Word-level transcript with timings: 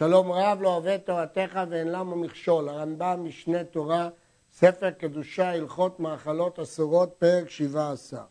שלום 0.00 0.32
רב 0.32 0.58
לא 0.62 0.76
אוהב 0.76 0.96
תורתך 0.96 1.60
ואין 1.70 1.88
למה 1.88 2.16
מכשול. 2.16 2.68
הרמב"ם 2.68 3.20
משנה 3.24 3.64
תורה, 3.64 4.08
ספר 4.52 4.90
קדושה, 4.90 5.50
הלכות 5.50 6.00
מאכלות 6.00 6.58
אסורות, 6.58 7.14
פרק 7.18 7.50
שבעה 7.50 7.92
עשר. 7.92 8.22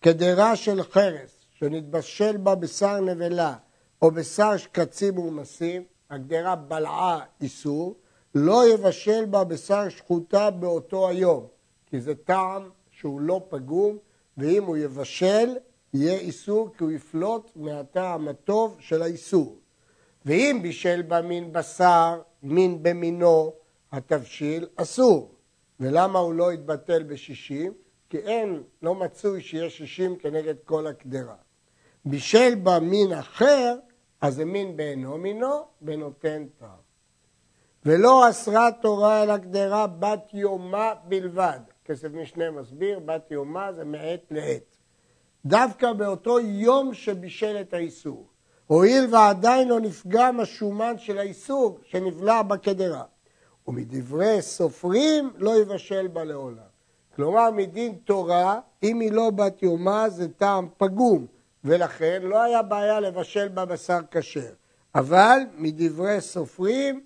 קדרה 0.00 0.56
של 0.56 0.82
חרס, 0.82 1.44
שנתבשל 1.50 2.36
בה 2.36 2.54
בשר 2.54 3.00
נבלה 3.00 3.54
או 4.02 4.10
בשר 4.10 4.56
שקצים 4.56 5.18
ומסים, 5.18 5.84
הגדרה 6.10 6.56
בלעה 6.56 7.20
איסור, 7.40 7.94
לא 8.34 8.68
יבשל 8.68 9.24
בה 9.24 9.44
בשר 9.44 9.88
שחוטה 9.88 10.50
באותו 10.50 11.08
היום, 11.08 11.46
כי 11.86 12.00
זה 12.00 12.14
טעם 12.14 12.70
שהוא 12.90 13.20
לא 13.20 13.40
פגום, 13.48 13.98
ואם 14.38 14.64
הוא 14.64 14.76
יבשל, 14.76 15.56
יהיה 15.94 16.18
איסור 16.18 16.70
כי 16.78 16.84
הוא 16.84 16.92
יפלוט 16.92 17.50
מהטעם 17.56 18.28
הטוב 18.28 18.76
של 18.78 19.02
האיסור. 19.02 19.60
ואם 20.26 20.58
בישל 20.62 21.02
בה 21.02 21.22
מין 21.22 21.52
בשר, 21.52 22.20
מין 22.42 22.82
במינו, 22.82 23.52
התבשיל 23.92 24.66
אסור. 24.76 25.34
ולמה 25.80 26.18
הוא 26.18 26.34
לא 26.34 26.52
יתבטל 26.52 27.02
בשישים? 27.02 27.72
כי 28.10 28.18
אין, 28.18 28.62
לא 28.82 28.94
מצוי 28.94 29.40
שיש 29.42 29.78
שישים 29.78 30.16
כנגד 30.16 30.54
כל 30.64 30.86
הקדרה. 30.86 31.36
בישל 32.04 32.54
בה 32.54 32.80
מין 32.80 33.12
אחר, 33.12 33.76
אז 34.20 34.34
זה 34.34 34.44
מין 34.44 34.76
בעינו 34.76 35.18
מינו, 35.18 35.64
ונותן 35.82 36.46
טעם. 36.58 36.90
ולא 37.84 38.30
אסרה 38.30 38.68
תורה 38.82 39.22
על 39.22 39.30
הקדרה 39.30 39.86
בת 39.86 40.30
יומה 40.34 40.94
בלבד. 41.08 41.60
כסף 41.84 42.08
משנה 42.12 42.50
מסביר, 42.50 42.98
בת 42.98 43.30
יומה 43.30 43.72
זה 43.72 43.84
מעת 43.84 44.24
לעת. 44.30 44.76
דווקא 45.46 45.92
באותו 45.92 46.40
יום 46.40 46.94
שבישל 46.94 47.56
את 47.60 47.74
האיסור. 47.74 48.26
הואיל 48.70 49.14
ועדיין 49.14 49.68
לא 49.68 49.80
נפגם 49.80 50.40
השומן 50.40 50.98
של 50.98 51.18
האיסור 51.18 51.78
שנבלע 51.82 52.42
בקדרה. 52.42 53.02
ומדברי 53.68 54.42
סופרים 54.42 55.30
לא 55.36 55.60
יבשל 55.60 56.06
בה 56.06 56.24
לעולם. 56.24 56.70
כלומר, 57.16 57.50
מדין 57.50 57.94
תורה, 58.04 58.60
אם 58.82 59.00
היא 59.00 59.12
לא 59.12 59.30
בת 59.30 59.62
יומה 59.62 60.08
זה 60.08 60.28
טעם 60.28 60.68
פגום, 60.78 61.26
ולכן 61.64 62.22
לא 62.22 62.42
היה 62.42 62.62
בעיה 62.62 63.00
לבשל 63.00 63.48
בה 63.48 63.64
בשר 63.64 63.98
כשר. 64.10 64.52
אבל 64.94 65.38
מדברי 65.56 66.20
סופרים, 66.20 67.00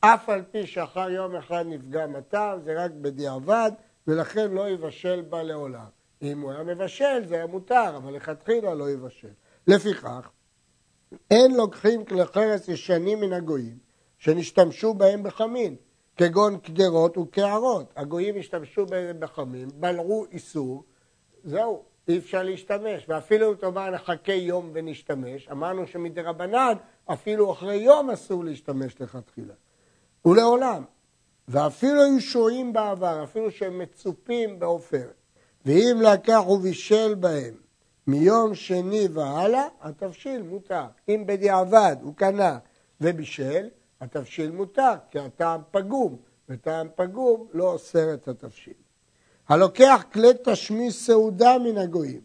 אף 0.00 0.28
על 0.28 0.42
פי 0.50 0.66
שאחר 0.66 1.10
יום 1.10 1.36
אחד 1.36 1.64
נפגם 1.66 2.16
הטעם, 2.16 2.60
זה 2.60 2.84
רק 2.84 2.90
בדיעבד, 2.90 3.72
ולכן 4.06 4.50
לא 4.50 4.68
יבשל 4.68 5.22
בה 5.28 5.42
לעולם. 5.42 5.88
אם 6.22 6.40
הוא 6.40 6.52
היה 6.52 6.62
מבשל 6.62 7.26
זה 7.28 7.34
היה 7.34 7.46
מותר, 7.46 7.96
אבל 7.96 8.12
לכתחילה 8.12 8.74
לא 8.74 8.90
יבשל. 8.90 9.32
לפיכך, 9.66 10.30
אין 11.30 11.54
לוקחים 11.54 12.04
כלי 12.04 12.24
חרס 12.24 12.68
ישנים 12.68 13.20
מן 13.20 13.32
הגויים 13.32 13.78
שנשתמשו 14.18 14.94
בהם 14.94 15.22
בחמין, 15.22 15.76
כגון 16.16 16.58
קדרות 16.58 17.18
וקערות. 17.18 17.92
הגויים 17.96 18.34
השתמשו 18.38 18.86
בהם 18.86 19.20
בחמין, 19.20 19.68
בלעו 19.74 20.26
איסור, 20.32 20.84
זהו, 21.44 21.82
אי 22.08 22.18
אפשר 22.18 22.42
להשתמש. 22.42 23.04
ואפילו 23.08 23.50
אם 23.50 23.56
תאמר 23.56 23.90
נחכה 23.90 24.32
יום 24.32 24.70
ונשתמש, 24.74 25.48
אמרנו 25.48 25.86
שמדרבנן 25.86 26.74
אפילו 27.06 27.52
אחרי 27.52 27.76
יום 27.76 28.10
אסור 28.10 28.44
להשתמש 28.44 29.00
לכתחילה. 29.00 29.54
ולעולם. 30.24 30.84
ואפילו 31.48 32.02
היו 32.02 32.20
שוהים 32.20 32.72
בעבר, 32.72 33.24
אפילו 33.24 33.50
שהם 33.50 33.78
מצופים 33.78 34.58
בעופרת. 34.58 35.14
ואם 35.66 35.96
לקח 36.02 36.42
ובישל 36.48 37.14
בהם 37.14 37.54
מיום 38.06 38.54
שני 38.54 39.08
והלאה, 39.12 39.66
התבשיל 39.80 40.42
מותר. 40.42 40.84
אם 41.08 41.24
בדיעבד 41.26 41.96
הוא 42.02 42.14
קנה 42.14 42.58
ובישל, 43.00 43.68
התבשיל 44.00 44.50
מותר, 44.50 44.92
כי 45.10 45.18
הטעם 45.18 45.60
פגום, 45.70 46.16
וטעם 46.48 46.88
פגום 46.94 47.46
לא 47.52 47.72
אוסר 47.72 48.14
את 48.14 48.28
התבשיל. 48.28 48.74
הלוקח 49.48 50.04
כלי 50.12 50.28
תשמיש 50.44 50.94
סעודה 50.94 51.58
מן 51.58 51.78
הגויים, 51.78 52.20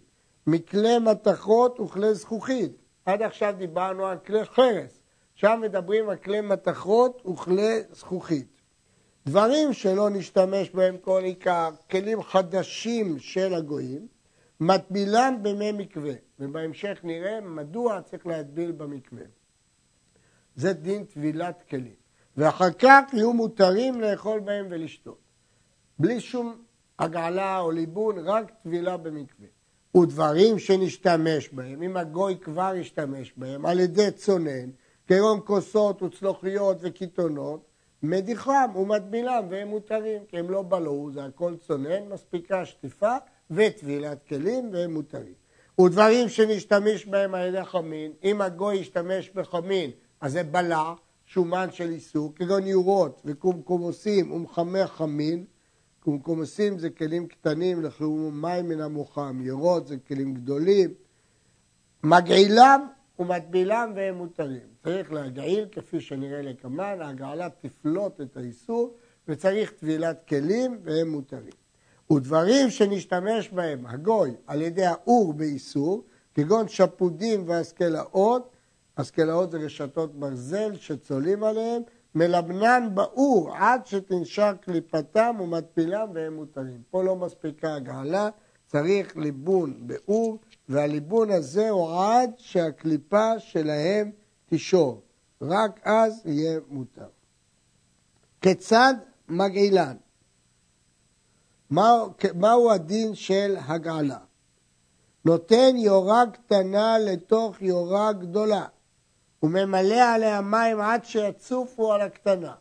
מכלי 0.47 1.00
מתכות 1.00 1.79
וכלי 1.79 2.13
זכוכית. 2.13 2.72
עד 3.06 3.22
עכשיו 3.22 3.53
דיברנו 3.57 4.06
על 4.06 4.18
כלי 4.18 4.45
חרס, 4.45 5.00
שם 5.35 5.59
מדברים 5.62 6.09
על 6.09 6.16
כלי 6.16 6.41
מתכות 6.41 7.25
וכלי 7.25 7.81
זכוכית. 7.91 8.47
דברים 9.25 9.73
שלא 9.73 10.09
נשתמש 10.09 10.69
בהם 10.69 10.97
כל 10.97 11.22
עיקר, 11.23 11.69
כלים 11.91 12.23
חדשים 12.23 13.19
של 13.19 13.53
הגויים, 13.53 14.07
מטבילם 14.59 15.39
במי 15.41 15.71
מקווה, 15.71 16.13
ובהמשך 16.39 16.99
נראה 17.03 17.41
מדוע 17.41 18.01
צריך 18.01 18.27
להטביל 18.27 18.71
במקווה. 18.71 19.23
זה 20.55 20.73
דין 20.73 21.05
טבילת 21.05 21.63
כלים. 21.69 21.99
ואחר 22.37 22.71
כך 22.71 23.13
יהיו 23.13 23.33
מותרים 23.33 24.01
לאכול 24.01 24.39
בהם 24.39 24.67
ולשתות. 24.69 25.19
בלי 25.99 26.19
שום 26.19 26.61
הגעלה 26.99 27.59
או 27.59 27.71
ליבון, 27.71 28.17
רק 28.17 28.51
טבילה 28.63 28.97
במקווה. 28.97 29.47
ודברים 29.97 30.59
שנשתמש 30.59 31.49
בהם, 31.49 31.81
אם 31.81 31.97
הגוי 31.97 32.37
כבר 32.37 32.75
ישתמש 32.75 33.33
בהם, 33.37 33.65
על 33.65 33.79
ידי 33.79 34.11
צונן, 34.11 34.69
כגון 35.07 35.39
כוסות 35.45 36.03
וצלוחיות 36.03 36.77
וקיתונות, 36.81 37.65
מדיחם 38.03 38.69
ומטבילם 38.75 39.47
והם 39.49 39.67
מותרים, 39.67 40.25
כי 40.25 40.37
הם 40.37 40.49
לא 40.49 40.61
בלעו, 40.61 41.11
זה 41.13 41.25
הכל 41.25 41.55
צונן, 41.57 42.09
מספיקה 42.09 42.65
שטיפה 42.65 43.15
וטבילת 43.51 44.23
כלים 44.27 44.69
והם 44.73 44.93
מותרים. 44.93 45.33
ודברים 45.81 46.29
שנשתמש 46.29 47.05
בהם 47.05 47.35
על 47.35 47.47
ידי 47.47 47.65
חמין, 47.65 48.11
אם 48.23 48.41
הגוי 48.41 48.75
ישתמש 48.75 49.29
בחמין, 49.29 49.91
אז 50.21 50.31
זה 50.31 50.43
בלע, 50.43 50.93
שומן 51.25 51.67
של 51.71 51.89
איסור, 51.89 52.35
כגון 52.35 52.67
יורות 52.67 53.21
וקומקומוסים 53.25 54.31
ומחמי 54.31 54.88
חמין, 54.88 55.45
קומקומוסים 55.99 56.79
זה 56.79 56.89
כלים 56.89 57.27
קטנים 57.27 57.81
לחימום 57.81 58.41
מים 58.41 58.69
מן 58.69 58.81
המוחם, 58.81 59.41
יורות 59.41 59.88
זה 59.88 59.97
כלים 60.07 60.33
גדולים, 60.33 60.93
מגעילם 62.03 62.88
ומטבילם 63.19 63.93
והם 63.95 64.15
מותרים. 64.15 64.67
צריך 64.83 65.11
להגעיל, 65.11 65.65
כפי 65.71 66.01
שנראה 66.01 66.41
לקמן, 66.41 66.97
ההגעלה 67.01 67.47
תפלוט 67.49 68.21
את 68.21 68.38
האיסור, 68.38 68.97
וצריך 69.27 69.71
טבילת 69.71 70.27
כלים 70.27 70.79
והם 70.83 71.09
מותרים. 71.09 71.53
ודברים 72.11 72.69
שנשתמש 72.69 73.49
בהם 73.49 73.85
הגוי 73.85 74.31
על 74.47 74.61
ידי 74.61 74.85
האור 74.85 75.33
באיסור, 75.33 76.03
כגון 76.33 76.67
שפודים 76.67 77.43
והשכלאות, 77.47 78.51
השכלאות 78.97 79.51
זה 79.51 79.57
רשתות 79.57 80.15
ברזל 80.15 80.75
שצולים 80.75 81.43
עליהם, 81.43 81.81
מלבנן 82.15 82.89
באור 82.93 83.55
עד 83.55 83.85
שתנשר 83.85 84.53
קליפתם 84.61 85.35
ומטפילם 85.39 86.07
והם 86.13 86.33
מותרים. 86.33 86.81
פה 86.91 87.03
לא 87.03 87.15
מספיקה 87.15 87.75
הגעלה, 87.75 88.29
צריך 88.67 89.17
ליבון 89.17 89.87
באור, 89.87 90.39
והליבון 90.69 91.31
הזה 91.31 91.69
הוא 91.69 92.03
עד 92.03 92.31
שהקליפה 92.37 93.39
שלהם 93.39 94.11
תישור. 94.45 95.01
רק 95.41 95.79
אז 95.83 96.21
יהיה 96.25 96.59
מותר. 96.69 97.07
כיצד 98.41 98.93
מגעילן? 99.27 99.95
מהו, 101.69 102.13
מהו 102.35 102.72
הדין 102.72 103.16
של 103.16 103.56
הגעלה? 103.68 104.18
נותן 105.25 105.75
יורה 105.75 106.24
קטנה 106.34 106.97
לתוך 106.97 107.62
יורה 107.62 108.13
גדולה, 108.13 108.66
וממלא 109.44 110.02
עליה 110.13 110.41
מים 110.41 110.80
עד 110.80 111.06
שיצופו 111.06 111.94
על 111.94 112.02
הקטנה, 112.02 112.53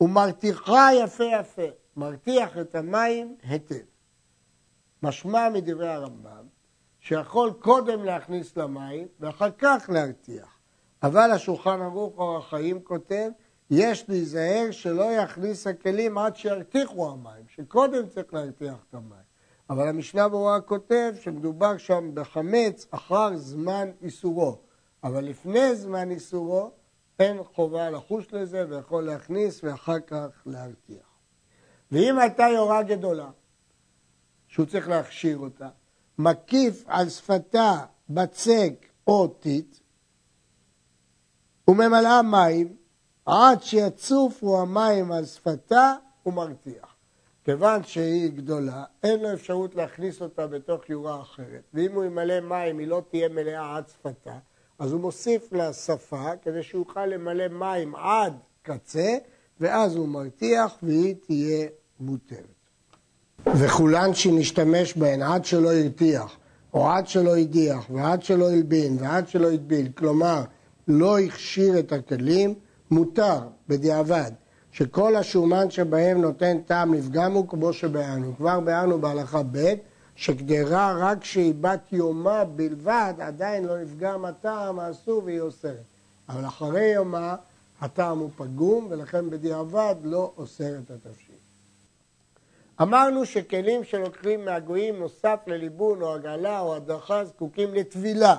ומרתיחה 0.00 0.88
יפה 0.94 1.24
יפה, 1.24 1.66
מרתיח 1.96 2.58
את 2.58 2.74
המים 2.74 3.36
היטב. 3.42 3.74
משמע 5.02 5.48
מדברי 5.48 5.88
הרמב"ם 5.88 6.46
שיכול 7.00 7.52
קודם 7.52 8.04
להכניס 8.04 8.56
למים 8.56 9.08
ואחר 9.20 9.50
כך 9.58 9.90
להרתיח. 9.92 10.58
אבל 11.02 11.30
השולחן 11.30 11.82
ערוך 11.82 12.18
אור 12.18 12.38
החיים 12.38 12.82
כותב, 12.82 13.30
יש 13.70 14.04
להיזהר 14.08 14.70
שלא 14.70 15.12
יכניס 15.12 15.66
הכלים 15.66 16.18
עד 16.18 16.36
שירתיחו 16.36 17.10
המים, 17.10 17.44
שקודם 17.48 18.08
צריך 18.08 18.34
להרתיח 18.34 18.74
את 18.88 18.94
המים. 18.94 19.30
אבל 19.70 19.88
המשנה 19.88 20.28
ברורה 20.28 20.60
כותב 20.60 21.12
שמדובר 21.20 21.76
שם 21.76 22.10
בחמץ 22.14 22.86
אחר 22.90 23.36
זמן 23.36 23.90
איסורו. 24.02 24.58
אבל 25.04 25.24
לפני 25.24 25.76
זמן 25.76 26.10
איסורו 26.10 26.70
אין 27.18 27.42
חובה 27.42 27.90
לחוש 27.90 28.32
לזה 28.32 28.64
ויכול 28.68 29.04
להכניס 29.04 29.64
ואחר 29.64 30.00
כך 30.00 30.42
להרתיח. 30.46 31.06
ואם 31.92 32.18
הייתה 32.18 32.46
יורה 32.54 32.82
גדולה, 32.82 33.30
שהוא 34.48 34.66
צריך 34.66 34.88
להכשיר 34.88 35.38
אותה, 35.38 35.68
מקיף 36.18 36.84
על 36.86 37.08
שפתה 37.08 37.84
בצק 38.10 38.86
או 39.06 39.28
טיט, 39.28 39.76
וממלאה 41.68 42.22
מים 42.22 42.79
עד 43.30 43.62
שיצופו 43.62 44.60
המים 44.60 45.12
על 45.12 45.24
שפתה 45.24 45.94
ומרתיח. 46.26 46.94
כיוון 47.44 47.82
שהיא 47.84 48.30
גדולה, 48.32 48.84
אין 49.02 49.20
לו 49.20 49.32
אפשרות 49.32 49.74
להכניס 49.74 50.22
אותה 50.22 50.46
בתוך 50.46 50.90
יורה 50.90 51.20
אחרת. 51.20 51.62
ואם 51.74 51.92
הוא 51.92 52.04
ימלא 52.04 52.40
מים, 52.40 52.78
היא 52.78 52.86
לא 52.86 53.02
תהיה 53.10 53.28
מלאה 53.28 53.76
עד 53.76 53.88
שפתה, 53.88 54.38
אז 54.78 54.92
הוא 54.92 55.00
מוסיף 55.00 55.52
לה 55.52 55.72
שפה 55.72 56.30
כדי 56.42 56.62
שיוכל 56.62 57.06
למלא 57.06 57.48
מים 57.48 57.94
עד 57.94 58.32
קצה, 58.62 59.16
ואז 59.60 59.96
הוא 59.96 60.08
מרתיח 60.08 60.76
והיא 60.82 61.14
תהיה 61.26 61.68
מותרת. 62.00 62.44
וכולן 63.46 64.14
שנשתמש 64.14 64.96
בהן 64.96 65.22
עד 65.22 65.44
שלא 65.44 65.72
הרתיח, 65.72 66.36
או 66.74 66.88
עד 66.88 67.08
שלא 67.08 67.36
הדיח, 67.36 67.90
ועד 67.90 68.22
שלא 68.22 68.50
הלבין, 68.50 68.96
ועד 69.00 69.28
שלא 69.28 69.50
הטביל, 69.50 69.88
כלומר 69.94 70.42
לא 70.88 71.18
הכשיר 71.18 71.78
את 71.78 71.92
הכלים, 71.92 72.54
מותר 72.90 73.38
בדיעבד 73.68 74.30
שכל 74.72 75.16
השומן 75.16 75.70
שבהם 75.70 76.20
נותן 76.20 76.58
טעם 76.66 76.94
לפגם 76.94 77.32
הוא 77.32 77.48
כמו 77.48 77.72
שביארנו. 77.72 78.36
כבר 78.36 78.60
ביארנו 78.60 79.00
בהלכה 79.00 79.42
ב' 79.52 79.74
שקדרה 80.16 80.96
רק 80.98 81.20
כשהיא 81.20 81.54
בת 81.60 81.92
יומה 81.92 82.44
בלבד 82.44 83.14
עדיין 83.20 83.64
לא 83.64 83.82
נפגם 83.82 84.24
הטעם 84.24 84.78
האסור 84.78 85.22
והיא 85.24 85.40
אוסרת. 85.40 85.84
אבל 86.28 86.46
אחרי 86.46 86.86
יומה 86.86 87.36
הטעם 87.80 88.18
הוא 88.18 88.30
פגום 88.36 88.86
ולכן 88.90 89.30
בדיעבד 89.30 89.94
לא 90.02 90.32
אוסר 90.36 90.78
את 90.78 90.90
התבשיל. 90.90 91.34
אמרנו 92.82 93.26
שכלים 93.26 93.84
שלוקחים 93.84 94.44
מהגויים 94.44 94.98
נוסף 94.98 95.38
לליבון 95.46 96.02
או 96.02 96.14
עגלה 96.14 96.60
או 96.60 96.76
הדרכה 96.76 97.24
זקוקים 97.24 97.74
לטבילה. 97.74 98.36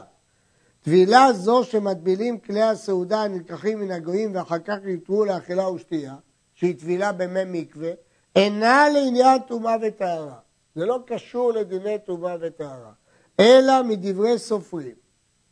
טבילה 0.81 1.33
זו 1.33 1.63
שמטבילים 1.63 2.39
כלי 2.39 2.61
הסעודה 2.61 3.23
הנלקחים 3.23 3.79
מן 3.79 3.91
הגויים 3.91 4.35
ואחר 4.35 4.59
כך 4.59 4.77
יותרו 4.83 5.25
לאכילה 5.25 5.69
ושתייה, 5.69 6.15
שהיא 6.53 6.79
טבילה 6.79 7.11
במי 7.11 7.61
מקווה, 7.61 7.91
אינה 8.35 8.89
לעניין 8.93 9.41
טומאה 9.47 9.75
וטהרה. 9.81 10.39
זה 10.75 10.85
לא 10.85 10.99
קשור 11.05 11.53
לדיני 11.53 11.99
טומאה 12.05 12.35
וטהרה, 12.41 12.91
אלא 13.39 13.83
מדברי 13.83 14.39
סופרים. 14.39 14.95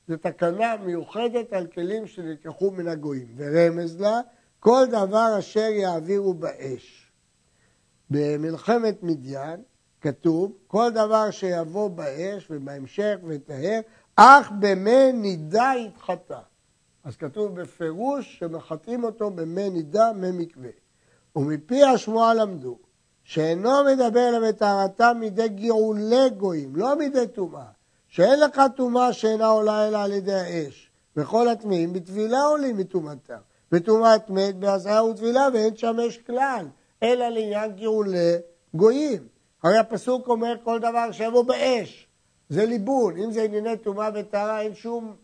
זו 0.08 0.18
תקנה 0.18 0.78
מיוחדת 0.78 1.54
על 1.54 1.68
כלים 1.68 2.08
שנלקחו 2.08 2.72
מן 2.72 2.88
הגויים, 2.88 3.28
ורמז 3.38 4.02
לה, 4.02 4.22
כל 4.60 4.86
דבר 4.90 5.36
אשר 5.40 5.60
יעבירו 5.60 6.34
באש. 6.34 7.12
במלחמת 8.10 9.04
מדיין 9.04 9.62
כתוב, 10.02 10.52
כל 10.68 10.90
דבר 10.92 11.32
שיבוא 11.32 11.88
באש 11.88 12.48
ובהמשך 12.52 13.16
וטהר, 13.28 13.80
אך 14.22 14.52
במי 14.60 15.12
נידה 15.14 15.72
יתחטא. 15.78 16.40
אז 17.04 17.16
כתוב 17.16 17.62
בפירוש 17.62 18.40
שמחטאים 18.40 19.04
אותו 19.04 19.32
במי 19.32 19.70
נידה, 19.70 20.12
מי 20.16 20.32
מקווה. 20.32 20.70
ומפי 21.36 21.84
השמועה 21.84 22.34
למדו 22.34 22.78
שאינו 23.24 23.70
מדבר 23.84 24.30
אלא 24.30 24.50
בטהרתם 24.50 25.18
מידי 25.20 25.50
גאולי 25.50 26.30
גויים, 26.38 26.76
לא 26.76 26.96
מידי 26.96 27.28
טומאה. 27.28 27.66
שאין 28.08 28.40
לך 28.40 28.62
טומאה 28.76 29.14
שאינה 29.14 29.48
עולה 29.48 29.88
אלא 29.88 29.98
על 29.98 30.12
ידי 30.12 30.34
האש. 30.34 30.92
וכל 31.16 31.48
הטמאים 31.48 31.94
בטבילה 31.94 32.42
עולים 32.42 32.78
מטומאתם. 32.78 33.40
וטומאת 33.72 34.30
מת 34.30 34.56
בהזיה 34.56 35.04
וטבילה 35.04 35.48
ואין 35.54 35.78
שם 35.78 35.98
אש 36.08 36.18
כלל, 36.18 36.66
אלא 37.04 37.30
לעניין 37.30 37.76
גאולי 37.76 38.36
גויים. 38.74 39.28
הרי 39.64 39.78
הפסוק 39.78 40.28
אומר 40.28 40.56
כל 40.64 40.80
דבר 40.80 41.12
שיבוא 41.12 41.44
באש. 41.44 42.09
זה 42.50 42.66
ליבון, 42.66 43.18
אם 43.18 43.32
זה 43.32 43.44
ענייני 43.44 43.78
טומאה 43.78 44.10
וטהרה, 44.16 44.62
אין 44.62 44.76
שום 44.76 45.16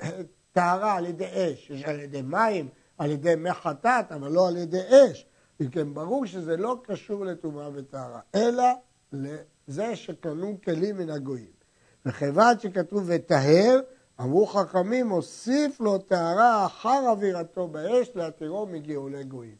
טהרה 0.52 0.94
על 0.94 1.06
ידי 1.06 1.26
אש. 1.26 1.70
יש 1.70 1.84
על 1.84 2.00
ידי 2.00 2.22
מים, 2.22 2.68
על 2.98 3.10
ידי 3.10 3.34
מי 3.34 3.52
חטאת, 3.52 4.12
אבל 4.12 4.32
לא 4.32 4.48
על 4.48 4.56
ידי 4.56 4.80
אש. 4.90 5.26
אם 5.60 5.68
כן, 5.68 5.94
ברור 5.94 6.26
שזה 6.26 6.56
לא 6.56 6.76
קשור 6.82 7.24
לטומאה 7.24 7.68
וטהרה, 7.74 8.20
אלא 8.34 8.64
לזה 9.12 9.96
שקנו 9.96 10.58
כלים 10.64 10.96
מן 10.96 11.10
הגויים. 11.10 11.58
וכיוון 12.06 12.58
שכתוב 12.58 13.04
וטהר, 13.06 13.80
אמרו 14.20 14.46
חכמים, 14.46 15.08
הוסיף 15.08 15.80
לו 15.80 15.98
טהרה 15.98 16.66
אחר 16.66 17.08
אווירתו 17.08 17.68
באש 17.68 18.10
להתירו 18.14 18.66
מגאולי 18.66 19.24
גויים. 19.24 19.56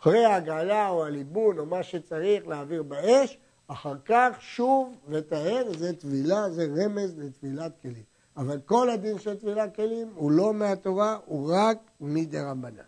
אחרי 0.00 0.24
ההגעלה 0.24 0.88
או 0.88 1.04
הליבון 1.04 1.58
או 1.58 1.66
מה 1.66 1.82
שצריך 1.82 2.46
להעביר 2.46 2.82
באש, 2.82 3.38
אחר 3.66 3.94
כך 4.04 4.36
שוב 4.40 4.94
וטהר, 5.08 5.64
זה 5.78 5.92
טבילה, 5.92 6.50
זה 6.50 6.66
רמז 6.76 7.18
לטבילת 7.18 7.72
כלים. 7.82 8.02
אבל 8.36 8.60
כל 8.64 8.90
הדין 8.90 9.18
של 9.18 9.36
טבילת 9.36 9.76
כלים 9.76 10.12
הוא 10.14 10.32
לא 10.32 10.54
מהתורה, 10.54 11.18
הוא 11.24 11.54
רק 11.54 11.78
מדי 12.00 12.40
רבנן. 12.40 12.82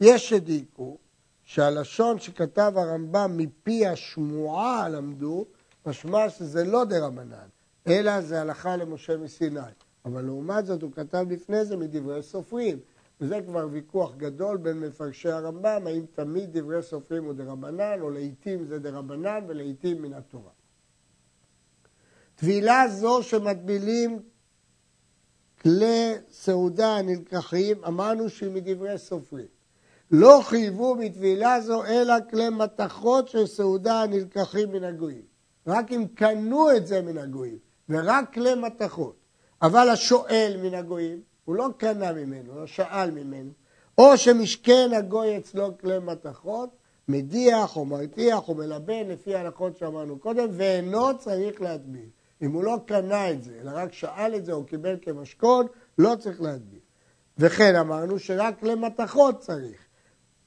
יש 0.00 0.28
שדייקו 0.28 0.98
שהלשון 1.44 2.18
שכתב 2.18 2.72
הרמב"ם 2.76 3.36
מפי 3.36 3.86
השמועה 3.86 4.88
למדו, 4.88 5.44
משמע 5.86 6.30
שזה 6.30 6.64
לא 6.64 6.84
דה 6.84 7.06
רבנן, 7.06 7.48
אלא 7.86 8.20
זה 8.20 8.40
הלכה 8.40 8.76
למשה 8.76 9.16
מסיני. 9.16 9.60
אבל 10.04 10.22
לעומת 10.22 10.66
זאת 10.66 10.82
הוא 10.82 10.92
כתב 10.92 11.26
לפני 11.30 11.64
זה 11.64 11.76
מדברי 11.76 12.22
סופרים. 12.22 12.78
וזה 13.20 13.40
כבר 13.46 13.68
ויכוח 13.70 14.14
גדול 14.16 14.56
בין 14.56 14.80
מפרשי 14.80 15.30
הרמב"ם, 15.30 15.86
האם 15.86 16.04
תמיד 16.12 16.58
דברי 16.58 16.82
סופרים 16.82 17.24
הוא 17.24 17.32
דה 17.32 17.44
רבנן, 17.44 18.00
או 18.00 18.10
לעיתים 18.10 18.64
זה 18.64 18.78
דה 18.78 18.90
רבנן 18.90 19.44
ולעיתים 19.48 20.02
מן 20.02 20.12
התורה. 20.12 20.50
טבילה 22.34 22.88
זו 22.88 23.22
שמטבילים 23.22 24.22
כלי 25.62 26.14
סעודה 26.30 26.96
הנלקחים, 26.96 27.84
אמרנו 27.84 28.30
שהיא 28.30 28.50
מדברי 28.50 28.98
סופרים. 28.98 29.46
לא 30.10 30.40
חייבו 30.42 30.96
בטבילה 30.96 31.60
זו 31.60 31.84
אלא 31.84 32.14
כלי 32.30 32.48
מתכות 32.50 33.28
של 33.28 33.46
סעודה 33.46 34.02
הנלקחים 34.02 34.72
מן 34.72 34.84
הגויים. 34.84 35.22
רק 35.66 35.92
אם 35.92 36.06
קנו 36.14 36.76
את 36.76 36.86
זה 36.86 37.02
מן 37.02 37.18
הגויים, 37.18 37.58
ורק 37.88 38.34
כלי 38.34 38.54
מתכות. 38.54 39.16
אבל 39.62 39.88
השואל 39.88 40.56
מן 40.62 40.74
הגויים, 40.74 41.20
הוא 41.46 41.54
לא 41.54 41.68
קנה 41.76 42.12
ממנו, 42.12 42.52
הוא 42.52 42.66
שאל 42.66 43.10
ממנו, 43.10 43.50
או 43.98 44.16
שמשכן 44.16 44.90
הגוי 44.96 45.38
אצלו 45.38 45.78
כלי 45.78 45.98
מתכות, 45.98 46.70
מדיח 47.08 47.76
או 47.76 47.84
מרתיח 47.84 48.48
או 48.48 48.54
מלבן, 48.54 49.08
לפי 49.08 49.34
ההלכות 49.34 49.76
שאמרנו 49.76 50.18
קודם, 50.18 50.48
ואינו 50.52 51.18
צריך 51.18 51.60
להטביל. 51.60 52.08
אם 52.42 52.52
הוא 52.52 52.64
לא 52.64 52.76
קנה 52.86 53.30
את 53.30 53.44
זה, 53.44 53.52
אלא 53.60 53.70
רק 53.74 53.92
שאל 53.92 54.34
את 54.34 54.44
זה 54.44 54.52
או 54.52 54.64
קיבל 54.64 54.96
כמשכון, 55.02 55.66
לא 55.98 56.14
צריך 56.18 56.40
להטביל. 56.40 56.80
וכן 57.38 57.76
אמרנו 57.76 58.18
שרק 58.18 58.60
כלי 58.60 58.74
מתכות 58.74 59.38
צריך. 59.38 59.86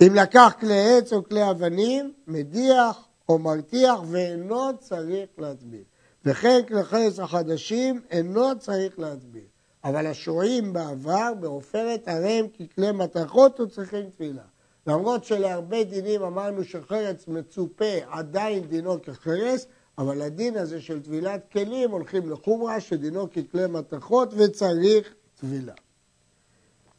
אם 0.02 0.16
לקח 0.16 0.56
כלי 0.60 0.98
עץ 0.98 1.14
או 1.14 1.24
כלי 1.24 1.50
אבנים, 1.50 2.14
מדיח 2.28 3.08
או 3.30 3.40
מרתיח 3.40 4.00
ואינו 4.12 4.78
צריך 4.80 5.30
להטביל. 5.38 5.84
וכן 6.26 6.60
כלי 6.68 6.84
חרס 6.84 7.20
החדשים 7.20 8.02
אינו 8.10 8.60
צריך 8.60 9.00
להטביל. 9.00 9.49
אבל 9.84 10.08
השועים 10.08 10.74
בעבר, 10.74 11.34
בעופרת, 11.40 12.08
הרי 12.08 12.32
הם 12.32 12.48
ככלי 12.48 12.92
מתכות 12.92 13.60
וצריכים 13.60 14.10
תפילה. 14.10 14.44
למרות 14.88 15.24
שלהרבה 15.24 15.84
דינים 15.84 16.22
אמרנו 16.22 16.64
שחרץ 16.64 17.28
מצופה 17.28 17.96
עדיין 18.10 18.64
דינו 18.68 19.02
כחרס, 19.02 19.66
אבל 19.98 20.22
הדין 20.22 20.58
הזה 20.58 20.82
של 20.82 21.02
טבילת 21.02 21.52
כלים 21.52 21.92
הולכים 21.92 22.30
לחומרה 22.30 22.80
שדינו 22.80 23.30
ככלי 23.32 23.68
מתכות 23.68 24.34
וצריך 24.38 25.14
טבילה. 25.40 25.74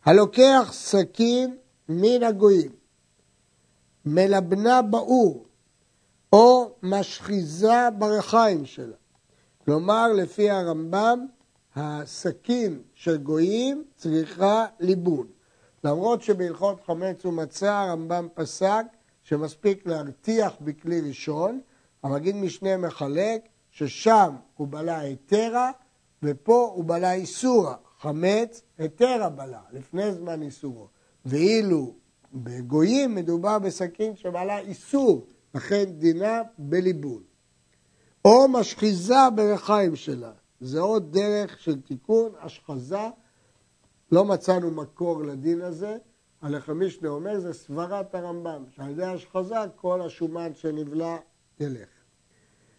הלוקח 0.05 0.71
סכין 0.73 1.57
מן 1.89 2.23
הגויים 2.23 2.71
מלבנה 4.05 4.83
באור 4.83 5.47
או 6.33 6.75
משחיזה 6.83 7.89
ברחיים 7.99 8.67
שלה. 8.67 8.97
כלומר, 9.65 10.13
לפי 10.13 10.51
הרמב"ם, 10.51 11.27
הסכין 11.81 12.83
של 12.95 13.17
גויים 13.17 13.85
צריכה 13.97 14.67
ליבון. 14.81 15.27
למרות 15.85 16.23
שבהלכות 16.23 16.81
חמץ 16.87 17.25
ומצה 17.25 17.81
הרמב"ם 17.81 18.29
פסק 18.35 18.85
שמספיק 19.23 19.87
להרתיח 19.87 20.53
בכלי 20.61 21.01
ראשון, 21.01 21.61
המגיד 22.03 22.37
משנה 22.37 22.77
מחלק 22.77 23.49
ששם 23.71 24.35
הוא 24.57 24.69
בלה 24.71 24.99
היתרה 24.99 25.71
ופה 26.23 26.73
הוא 26.75 26.85
בלה 26.87 27.13
איסורה. 27.13 27.75
חמץ, 27.99 28.63
היתרה 28.79 29.29
בלה, 29.29 29.61
לפני 29.73 30.13
זמן 30.13 30.43
איסורו. 30.43 30.89
ואילו 31.25 31.95
בגויים 32.35 33.15
מדובר 33.15 33.59
בסכין 33.59 34.17
שבעלה 34.17 34.59
איסור, 34.59 35.27
לכן 35.55 35.85
דינה 35.85 36.43
בליבון. 36.59 37.23
או 38.25 38.49
משחיזה 38.49 39.31
ברחיים 39.35 39.97
שלה, 39.97 40.33
זה 40.61 40.81
עוד 40.81 41.13
דרך 41.13 41.61
של 41.61 41.81
תיקון, 41.81 42.33
השחזה, 42.41 43.09
לא 44.13 44.25
מצאנו 44.25 44.71
מקור 44.71 45.23
לדין 45.23 45.61
הזה, 45.61 45.97
הלחמישנה 46.43 47.09
אומר 47.09 47.41
זה 47.41 47.53
סברת 47.53 48.15
הרמב"ם, 48.15 48.65
שעל 48.69 48.91
ידי 48.91 49.05
השחזה 49.05 49.57
כל 49.77 50.03
השומן 50.03 50.55
שנבלע 50.55 51.17
ילך. 51.61 51.89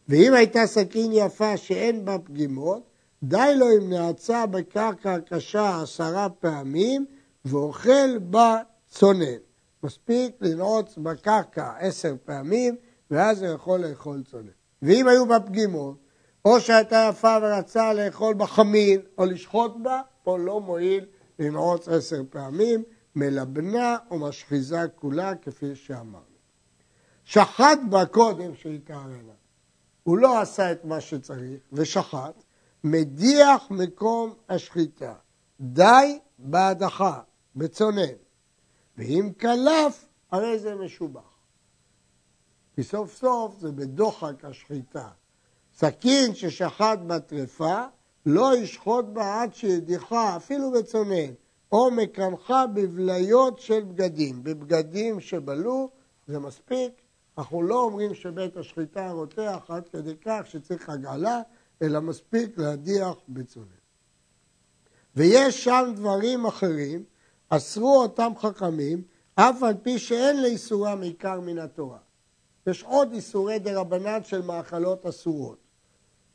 ואם 0.08 0.34
הייתה 0.34 0.68
סכין 0.68 1.12
יפה 1.14 1.58
שאין 1.58 2.06
בה 2.06 2.18
פגימות, 2.20 2.84
די 3.24 3.54
לו 3.56 3.66
אם 3.78 3.90
נעצה 3.90 4.46
בקרקע 4.46 5.20
קשה 5.20 5.82
עשרה 5.82 6.30
פעמים 6.30 7.06
ואוכל 7.46 8.18
בה 8.18 8.58
צונן. 8.88 9.38
מספיק 9.84 10.36
לנעוץ 10.42 10.98
בקרקע 10.98 11.74
עשר 11.80 12.16
פעמים 12.26 12.76
ואז 13.12 13.44
הוא 13.44 13.54
יכול 13.54 13.80
לאכול 13.80 14.24
צונן. 14.32 14.48
ואם 14.82 15.08
היו 15.08 15.28
בה 15.28 15.40
פגימות, 15.40 15.98
או 16.46 16.62
שהייתה 16.62 17.10
יפה 17.10 17.38
ורצה 17.42 17.94
לאכול 17.94 18.34
בחמין 18.34 19.02
או 19.18 19.26
לשחוט 19.26 19.72
בה, 19.82 20.02
פה 20.24 20.40
לא 20.40 20.62
מועיל 20.62 21.06
למעוץ 21.40 21.88
עשר 21.88 22.22
פעמים, 22.30 22.84
מלבנה 23.16 23.98
ומשחיזה 24.12 24.88
כולה 24.96 25.36
כפי 25.36 25.76
שאמרנו. 25.76 26.26
שחט 27.24 27.80
בה 27.90 28.06
קודם 28.06 28.56
שהתערנה. 28.56 29.34
הוא 30.04 30.18
לא 30.18 30.42
עשה 30.42 30.72
את 30.72 30.86
מה 30.86 31.02
שצריך 31.02 31.62
ושחט, 31.74 32.44
מדיח 32.84 33.68
מקום 33.72 34.34
השחיטה. 34.50 35.14
די 35.60 36.20
בהדחה, 36.40 37.22
בצונן. 37.56 38.16
ואם 38.98 39.30
קלף, 39.38 40.06
הרי 40.32 40.60
זה 40.60 40.76
משובח. 40.76 41.32
כי 42.76 42.84
סוף 42.84 43.16
סוף 43.16 43.60
זה 43.60 43.72
בדוחק 43.72 44.46
השחיטה. 44.46 45.10
סכין 45.82 46.36
ששחט 46.36 47.00
בטרפה, 47.08 47.84
לא 48.26 48.58
ישחוט 48.58 49.06
בה 49.06 49.42
עד 49.42 49.54
שידיחה, 49.54 50.36
אפילו 50.36 50.72
בצונן, 50.72 51.34
או 51.72 51.92
מקנחה 51.92 52.68
בבליות 52.68 53.60
של 53.60 53.84
בגדים. 53.84 54.44
בבגדים 54.44 55.20
שבלו, 55.20 55.90
זה 56.28 56.40
מספיק. 56.40 56.92
אנחנו 57.38 57.64
לא 57.64 57.84
אומרים 57.84 58.14
שבית 58.14 58.58
השחיטה 58.58 59.12
רותח 59.12 59.66
עד 59.68 59.90
כדי 59.90 60.14
כך 60.26 60.42
שצריך 60.46 60.90
הגעלה, 60.90 61.42
אלא 61.82 62.00
מספיק 62.00 62.58
להדיח 62.58 63.14
בצונן. 63.30 63.82
ויש 65.16 65.64
שם 65.64 65.92
דברים 65.96 66.46
אחרים, 66.46 67.04
אסרו 67.50 68.02
אותם 68.02 68.32
חכמים, 68.38 69.02
אף 69.36 69.64
על 69.64 69.74
פי 69.84 70.00
שאין 70.00 70.42
לאיסורם 70.42 71.02
עיקר 71.02 71.40
מן 71.40 71.58
התורה. 71.58 72.00
יש 72.68 72.84
עוד 72.84 73.12
איסורי 73.14 73.60
דה 73.60 73.80
רבנן 73.80 74.24
של 74.24 74.42
מאכלות 74.42 75.06
אסורות. 75.06 75.61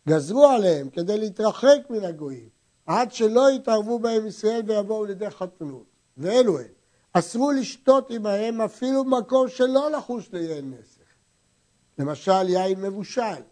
גזרו 0.09 0.47
עליהם 0.47 0.91
כדי 0.91 1.19
להתרחק 1.19 1.79
מן 1.91 2.05
הגויים, 2.05 2.49
עד 2.87 3.13
שלא 3.13 3.51
יתערבו 3.51 3.99
בהם 3.99 4.27
ישראל 4.27 4.63
ויבואו 4.67 5.05
לידי 5.05 5.31
חתנות. 5.31 5.87
ואלו 6.17 6.59
הם, 6.59 6.67
אסרו 7.13 7.51
לשתות 7.51 8.11
עמהם 8.11 8.61
אפילו 8.61 9.05
במקום 9.05 9.49
שלא 9.49 9.91
לחוש 9.91 10.29
ליין 10.33 10.71
נסך. 10.71 11.07
למשל 11.99 12.49
יין 12.49 12.81
מבושל. 12.81 13.43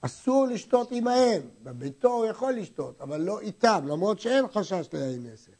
אסור 0.00 0.46
לשתות 0.46 0.92
עמהם, 0.92 1.42
בביתו 1.62 2.08
הוא 2.08 2.26
יכול 2.26 2.52
לשתות, 2.52 3.00
אבל 3.00 3.20
לא 3.20 3.40
איתם, 3.40 3.84
למרות 3.88 4.20
שאין 4.20 4.44
חשש 4.54 4.88
ליין 4.92 5.26
נסך. 5.26 5.52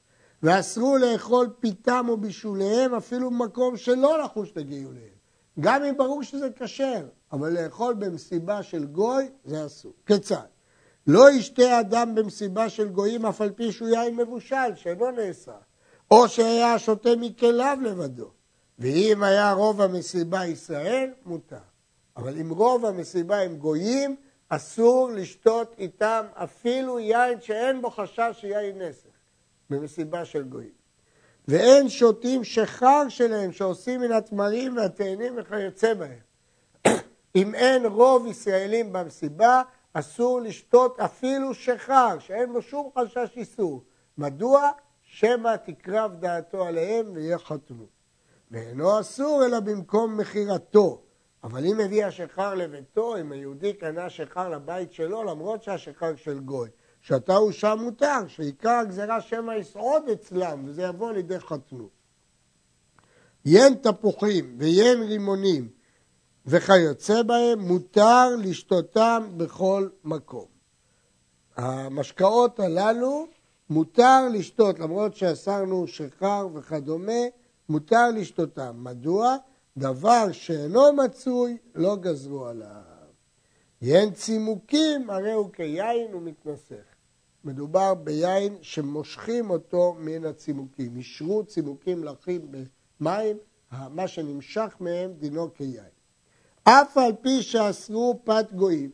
ואסרו 0.43 0.97
לאכול 0.97 1.51
פיתם 1.61 2.07
או 2.09 2.17
בישוליהם 2.17 2.95
אפילו 2.95 3.31
במקום 3.31 3.77
שלא 3.77 4.25
לחוש 4.25 4.53
לגיעוליהם. 4.57 5.20
גם 5.61 5.85
אם 5.85 5.97
ברור 5.97 6.23
שזה 6.23 6.49
כשר, 6.57 7.07
אבל 7.33 7.63
לאכול 7.63 7.95
במסיבה 7.95 8.63
של 8.63 8.85
גוי 8.87 9.29
זה 9.45 9.67
אסור. 9.67 9.93
כיצד? 10.07 10.47
לא 11.07 11.31
ישתה 11.31 11.81
אדם 11.81 12.15
במסיבה 12.15 12.69
של 12.69 12.89
גויים 12.89 13.27
אף 13.27 13.41
על 13.41 13.51
פי 13.51 13.73
שהוא 13.73 13.89
יין 13.89 14.17
מבושל, 14.17 14.75
שאינו 14.75 15.11
נאסר, 15.11 15.59
או 16.11 16.29
שהיה 16.29 16.79
שותה 16.79 17.11
מכליו 17.17 17.79
לבדו. 17.83 18.31
ואם 18.79 19.23
היה 19.23 19.53
רוב 19.53 19.81
המסיבה 19.81 20.47
ישראל, 20.47 21.11
מותר. 21.27 21.57
אבל 22.17 22.39
אם 22.41 22.51
רוב 22.51 22.87
המסיבה 22.87 23.39
הם 23.39 23.57
גויים, 23.57 24.17
אסור 24.49 25.11
לשתות 25.15 25.75
איתם 25.79 26.27
אפילו 26.35 26.99
יין 26.99 27.41
שאין 27.41 27.83
בו 27.83 27.91
חשש 27.91 28.31
שיין 28.33 28.83
נסך, 28.83 29.11
במסיבה 29.71 30.25
של 30.25 30.43
גויים. 30.43 30.80
ואין 31.51 31.89
שותים 31.89 32.45
שחר 32.45 33.09
שלהם 33.09 33.53
שעושים 33.53 34.01
מן 34.01 34.13
התמרים 34.13 34.77
והתאנים 34.77 35.35
וכיוצא 35.37 35.95
בהם. 35.95 36.19
אם 37.37 37.55
אין 37.55 37.87
רוב 37.87 38.27
ישראלים 38.27 38.93
במסיבה, 38.93 39.63
אסור 39.93 40.41
לשתות 40.41 41.01
אפילו 41.01 41.55
שחר, 41.55 42.19
שאין 42.19 42.53
בו 42.53 42.63
שום 42.63 42.91
חשש 42.99 43.37
איסור. 43.37 43.83
מדוע? 44.19 44.71
שמא 45.03 45.57
תקרב 45.57 46.13
דעתו 46.21 46.67
עליהם 46.67 47.07
ויהיה 47.15 47.39
חתמו. 47.39 47.85
ואינו 48.51 49.01
אסור 49.01 49.45
אלא 49.45 49.61
במקום 49.61 50.17
מכירתו. 50.17 51.03
אבל 51.45 51.65
אם 51.67 51.81
הביא 51.81 52.05
השכר 52.07 52.55
לביתו, 52.55 53.17
אם 53.17 53.33
היהודי 53.33 53.73
קנה 53.73 54.11
שכר 54.11 54.49
לבית 54.49 54.93
שלו, 54.93 55.25
למרות 55.25 55.63
שהשכר 55.63 56.17
של 56.17 56.39
גוי, 56.39 56.69
שאתה 57.01 57.37
הוא 57.37 57.53
שם 57.53 57.79
מותר, 57.81 58.27
שעיקר 58.29 58.71
הגזירה 58.71 59.21
שמא 59.21 59.53
יסעוד 59.53 60.09
אצלם, 60.09 60.63
וזה 60.67 60.83
יבוא 60.83 61.13
לידי 61.13 61.41
חתנות. 61.41 61.91
ין 63.45 63.75
תפוחים 63.75 64.57
ויין 64.59 65.03
רימונים 65.03 65.69
וכיוצא 66.47 67.23
בהם, 67.23 67.61
מותר 67.61 68.37
לשתותם 68.39 69.29
בכל 69.37 69.89
מקום. 70.05 70.47
המשקאות 71.57 72.61
הללו 72.61 73.27
מותר 73.71 74.29
לשתות, 74.33 74.79
למרות 74.79 75.17
שאסרנו 75.17 75.87
שכר 75.87 76.49
וכדומה, 76.55 77.23
מותר 77.69 78.11
לשתותם. 78.15 78.77
מדוע? 78.85 79.37
דבר 79.77 80.33
שאינו 80.33 80.93
מצוי, 80.93 81.57
לא 81.75 81.97
גזרו 81.97 82.47
עליו. 82.47 82.83
יין 83.83 84.11
צימוקים, 84.13 85.11
הרי 85.11 85.33
הוא 85.33 85.53
כיין 85.53 86.15
ומתנסך. 86.15 86.90
מדובר 87.45 87.95
ביין 87.95 88.57
שמושכים 88.63 89.51
אותו 89.51 89.97
מן 89.99 90.25
הצימוקים. 90.25 90.97
אישרו 90.97 91.45
צימוקים 91.45 92.05
לחים 92.05 92.53
במים, 93.01 93.37
מה 93.91 94.09
שנמשך 94.09 94.75
מהם 94.81 95.13
דינו 95.13 95.55
כיין. 95.55 95.85
אף 96.65 96.97
על 96.99 97.13
פי 97.23 97.43
שאסרו 97.43 98.21
פת 98.25 98.47
גויים, 98.53 98.91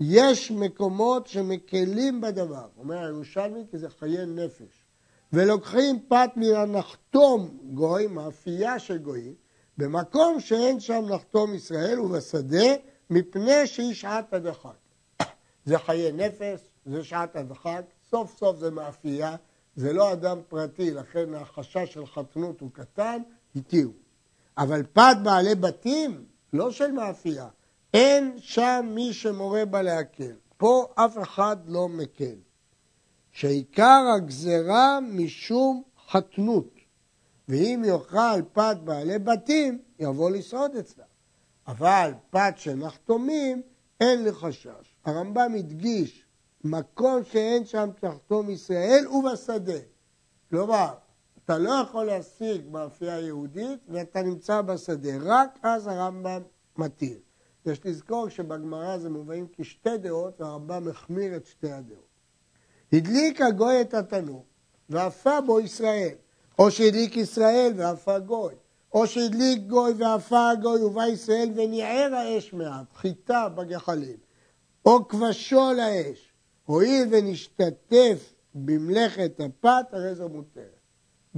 יש 0.00 0.50
מקומות 0.50 1.26
שמקלים 1.26 2.20
בדבר, 2.20 2.68
אומר 2.78 2.98
הירושלמי 2.98 3.60
כי 3.70 3.78
זה 3.78 3.90
חיי 3.90 4.26
נפש, 4.26 4.84
ולוקחים 5.32 6.00
פת 6.08 6.30
מן 6.36 6.54
הנחתום 6.54 7.58
גוי, 7.74 8.06
מאפייה 8.06 8.78
של 8.78 8.98
גויים, 8.98 9.34
במקום 9.78 10.40
שאין 10.40 10.80
שם 10.80 11.04
לחתום 11.08 11.54
ישראל 11.54 12.00
ובשדה, 12.00 12.74
מפני 13.10 13.66
שהיא 13.66 13.94
שעת 13.94 14.34
הדחק. 14.34 14.76
זה 15.66 15.78
חיי 15.78 16.12
נפש, 16.12 16.67
זה 16.88 17.04
שעת 17.04 17.36
הדחק, 17.36 17.82
סוף 18.10 18.38
סוף 18.38 18.56
זה 18.56 18.70
מאפייה, 18.70 19.36
זה 19.76 19.92
לא 19.92 20.12
אדם 20.12 20.38
פרטי, 20.48 20.90
לכן 20.90 21.34
החשש 21.34 21.94
של 21.94 22.06
חתנות 22.06 22.60
הוא 22.60 22.70
קטן, 22.72 23.22
התירו. 23.56 23.92
אבל 24.58 24.82
פת 24.92 25.16
בעלי 25.22 25.54
בתים, 25.54 26.24
לא 26.52 26.70
של 26.70 26.92
מאפייה, 26.92 27.48
אין 27.94 28.36
שם 28.38 28.90
מי 28.94 29.12
שמורה 29.12 29.64
בה 29.64 29.82
להקל. 29.82 30.36
פה 30.56 30.86
אף 30.94 31.18
אחד 31.22 31.56
לא 31.66 31.88
מקל. 31.88 32.34
שעיקר 33.32 34.04
הגזרה 34.16 34.98
משום 35.00 35.82
חתנות. 36.08 36.74
ואם 37.48 37.82
יאכל 37.86 38.42
פת 38.52 38.76
בעלי 38.84 39.18
בתים, 39.18 39.78
יבוא 39.98 40.30
לשרוד 40.30 40.76
אצלה. 40.76 41.04
אבל 41.66 42.12
פת 42.30 42.54
שנחתומים, 42.56 43.62
אין 44.00 44.24
לי 44.24 44.32
חשש. 44.32 44.94
הרמב"ם 45.04 45.54
הדגיש, 45.58 46.27
מקום 46.64 47.24
שאין 47.24 47.64
שם 47.64 47.88
תחתום 48.00 48.50
ישראל 48.50 49.04
ובשדה. 49.08 49.78
כלומר, 50.50 50.94
אתה 51.44 51.58
לא 51.58 51.70
יכול 51.70 52.04
להשיג 52.04 52.62
מאפייה 52.70 53.20
יהודית 53.20 53.80
ואתה 53.88 54.22
נמצא 54.22 54.62
בשדה, 54.62 55.10
רק 55.20 55.58
אז 55.62 55.86
הרמב"ם 55.86 56.42
מתיר. 56.76 57.18
יש 57.66 57.86
לזכור 57.86 58.28
שבגמרא 58.28 58.98
זה 58.98 59.10
מובאים 59.10 59.46
כשתי 59.52 59.98
דעות 59.98 60.40
והרמב"ם 60.40 60.88
החמיר 60.88 61.36
את 61.36 61.46
שתי 61.46 61.72
הדעות. 61.72 62.08
הדליק 62.92 63.40
הגוי 63.40 63.80
את 63.80 63.94
התנור 63.94 64.44
ואפה 64.90 65.40
בו 65.40 65.60
ישראל. 65.60 66.14
או 66.58 66.70
שהדליק 66.70 67.16
ישראל 67.16 67.72
ואפה 67.76 68.18
גוי, 68.18 68.54
או 68.94 69.06
שהדליק 69.06 69.62
גוי 69.66 69.92
ואפה 69.92 70.50
הגוי 70.50 70.82
ובא 70.82 71.06
ישראל 71.06 71.50
וניער 71.54 72.14
האש 72.14 72.52
מעט, 72.52 72.94
חיטה 72.94 73.48
בגחלים, 73.48 74.16
או 74.84 75.08
כבשו 75.08 75.72
לאש, 75.76 76.27
הואיל 76.68 77.08
ונשתתף 77.10 78.34
במלאכת 78.54 79.40
הפת, 79.40 79.86
הרי 79.92 80.14
זו 80.14 80.28
מותרת. 80.28 80.80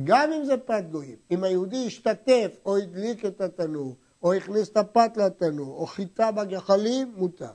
גם 0.05 0.33
אם 0.33 0.45
זה 0.45 0.57
פת 0.57 0.85
גויים, 0.91 1.17
אם 1.31 1.45
היהודי 1.45 1.87
השתתף 1.87 2.57
או 2.67 2.77
הדליק 2.77 3.25
את 3.25 3.41
התנור, 3.41 3.97
או 4.23 4.33
הכניס 4.33 4.69
את 4.69 4.77
הפת 4.77 5.17
לתנור, 5.17 5.77
או 5.77 5.87
חיטה 5.87 6.33
בגחלים, 6.33 7.13
מותר. 7.17 7.51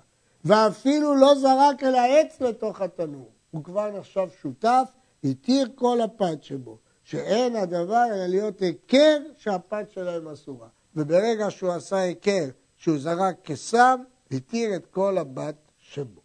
ואפילו 0.46 1.16
לא 1.16 1.36
זרק 1.36 1.84
אל 1.84 1.96
העץ 1.96 2.42
לתוך 2.42 2.82
התנור, 2.82 3.30
הוא 3.52 3.64
כבר 3.64 4.00
נחשב 4.00 4.28
שותף, 4.42 4.90
התיר 5.24 5.68
כל 5.76 6.02
הפת 6.02 6.44
שבו. 6.44 6.78
שאין 7.04 7.56
הדבר 7.56 8.06
אלא 8.14 8.26
להיות 8.26 8.60
היכר 8.60 9.18
שהפת 9.38 9.92
שלהם 9.92 10.28
אסורה. 10.28 10.68
וברגע 10.96 11.52
שהוא 11.52 11.72
עשה 11.72 11.98
היכר, 11.98 12.46
שהוא 12.78 12.98
זרק 13.00 13.36
כסם, 13.44 14.00
התיר 14.32 14.76
את 14.76 14.86
כל 14.86 15.18
הבת 15.18 15.56
שבו. 15.78 16.25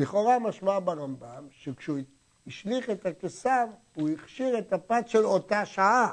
לכאורה 0.00 0.38
משמע 0.38 0.78
ברמב"ם 0.84 1.46
שכשהוא 1.50 1.98
השליך 2.46 2.90
את 2.90 3.06
הכסם, 3.06 3.66
הוא 3.94 4.08
הכשיר 4.08 4.58
את 4.58 4.72
הפת 4.72 5.04
של 5.06 5.24
אותה 5.24 5.66
שעה. 5.66 6.12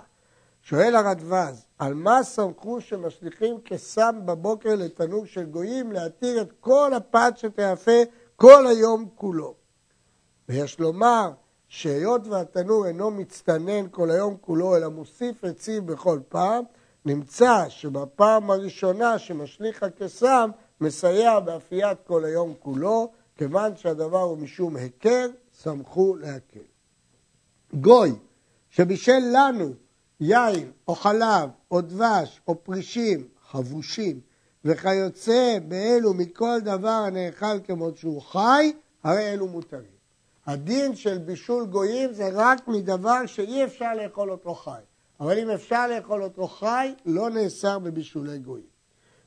שואל 0.61 0.95
הרדווז, 0.95 1.65
על 1.79 1.93
מה 1.93 2.23
סמכו 2.23 2.81
שמשליכים 2.81 3.61
כסם 3.65 4.19
בבוקר 4.25 4.75
לתנור 4.75 5.25
של 5.25 5.45
גויים 5.45 5.91
להתיר 5.91 6.41
את 6.41 6.51
כל 6.59 6.93
הפת 6.93 7.33
שתיאפה 7.35 8.01
כל 8.35 8.67
היום 8.67 9.09
כולו. 9.15 9.55
ויש 10.49 10.79
לומר 10.79 11.31
שהיות 11.67 12.27
והתנור 12.27 12.85
אינו 12.85 13.11
מצטנן 13.11 13.89
כל 13.91 14.11
היום 14.11 14.37
כולו, 14.41 14.75
אלא 14.75 14.87
מוסיף 14.87 15.43
עצים 15.43 15.85
בכל 15.85 16.19
פעם, 16.29 16.63
נמצא 17.05 17.69
שבפעם 17.69 18.51
הראשונה 18.51 19.19
שמשליך 19.19 19.83
הקסם, 19.83 20.49
מסייע 20.81 21.39
באפיית 21.39 21.97
כל 22.07 22.25
היום 22.25 22.53
כולו, 22.59 23.11
כיוון 23.37 23.75
שהדבר 23.75 24.21
הוא 24.21 24.37
משום 24.37 24.75
היכר, 24.75 25.27
שמחו 25.63 26.15
להקל. 26.15 26.59
גוי 27.73 28.11
שבישל 28.69 29.19
לנו 29.31 29.73
יין 30.19 30.71
או 30.87 30.95
חלב 30.95 31.49
או 31.71 31.81
דבש 31.81 32.41
או 32.47 32.63
פרישים 32.63 33.27
חבושים 33.49 34.19
וכיוצא 34.65 35.57
באלו 35.67 36.13
מכל 36.13 36.59
דבר 36.63 37.03
הנאכל 37.07 37.59
כמות 37.63 37.97
שהוא 37.97 38.21
חי, 38.21 38.73
הרי 39.03 39.33
אלו 39.33 39.47
מותרים. 39.47 39.97
הדין 40.45 40.95
של 40.95 41.17
בישול 41.17 41.65
גויים 41.65 42.13
זה 42.13 42.29
רק 42.33 42.67
מדבר 42.67 43.25
שאי 43.25 43.63
אפשר 43.63 43.93
לאכול 43.93 44.31
אותו 44.31 44.55
חי. 44.55 44.81
אבל 45.19 45.39
אם 45.39 45.49
אפשר 45.49 45.87
לאכול 45.87 46.23
אותו 46.23 46.47
חי, 46.47 46.93
לא 47.05 47.29
נאסר 47.29 47.79
בבישולי 47.79 48.39
גויים. 48.39 48.76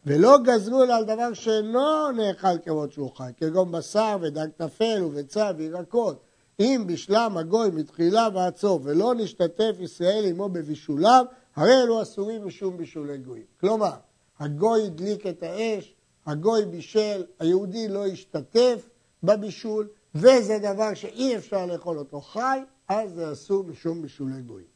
ולא 0.06 0.38
גזרו 0.44 0.82
אלא 0.82 0.94
על 0.94 1.04
דבר 1.04 1.32
שאינו 1.32 2.10
נאכל 2.10 2.58
כמות 2.64 2.92
שהוא 2.92 3.10
חי, 3.16 3.30
כגון 3.36 3.72
בשר 3.72 4.16
ודג 4.20 4.46
טפל 4.56 5.02
וביצה 5.04 5.50
וירקות. 5.56 6.22
אם 6.60 6.84
בשלם 6.86 7.36
הגוי 7.36 7.70
מתחילה 7.70 8.28
ועד 8.34 8.56
סוף 8.56 8.82
ולא 8.84 9.14
נשתתף 9.14 9.76
ישראל 9.80 10.24
עמו 10.24 10.48
בבישוליו, 10.48 11.24
הרי 11.56 11.82
אלו 11.82 12.02
אסורים 12.02 12.46
משום 12.46 12.76
בישולי 12.76 13.18
גויים. 13.18 13.44
כלומר, 13.60 13.92
הגוי 14.38 14.86
הדליק 14.86 15.26
את 15.26 15.42
האש, 15.42 15.94
הגוי 16.26 16.64
בישל, 16.64 17.24
היהודי 17.38 17.88
לא 17.88 18.06
השתתף 18.06 18.88
בבישול, 19.22 19.88
וזה 20.14 20.58
דבר 20.58 20.94
שאי 20.94 21.36
אפשר 21.36 21.66
לאכול 21.66 21.98
אותו 21.98 22.20
חי, 22.20 22.60
אז 22.88 23.10
זה 23.14 23.32
אסור 23.32 23.64
משום 23.64 24.02
בישולי 24.02 24.42
גויים. 24.42 24.66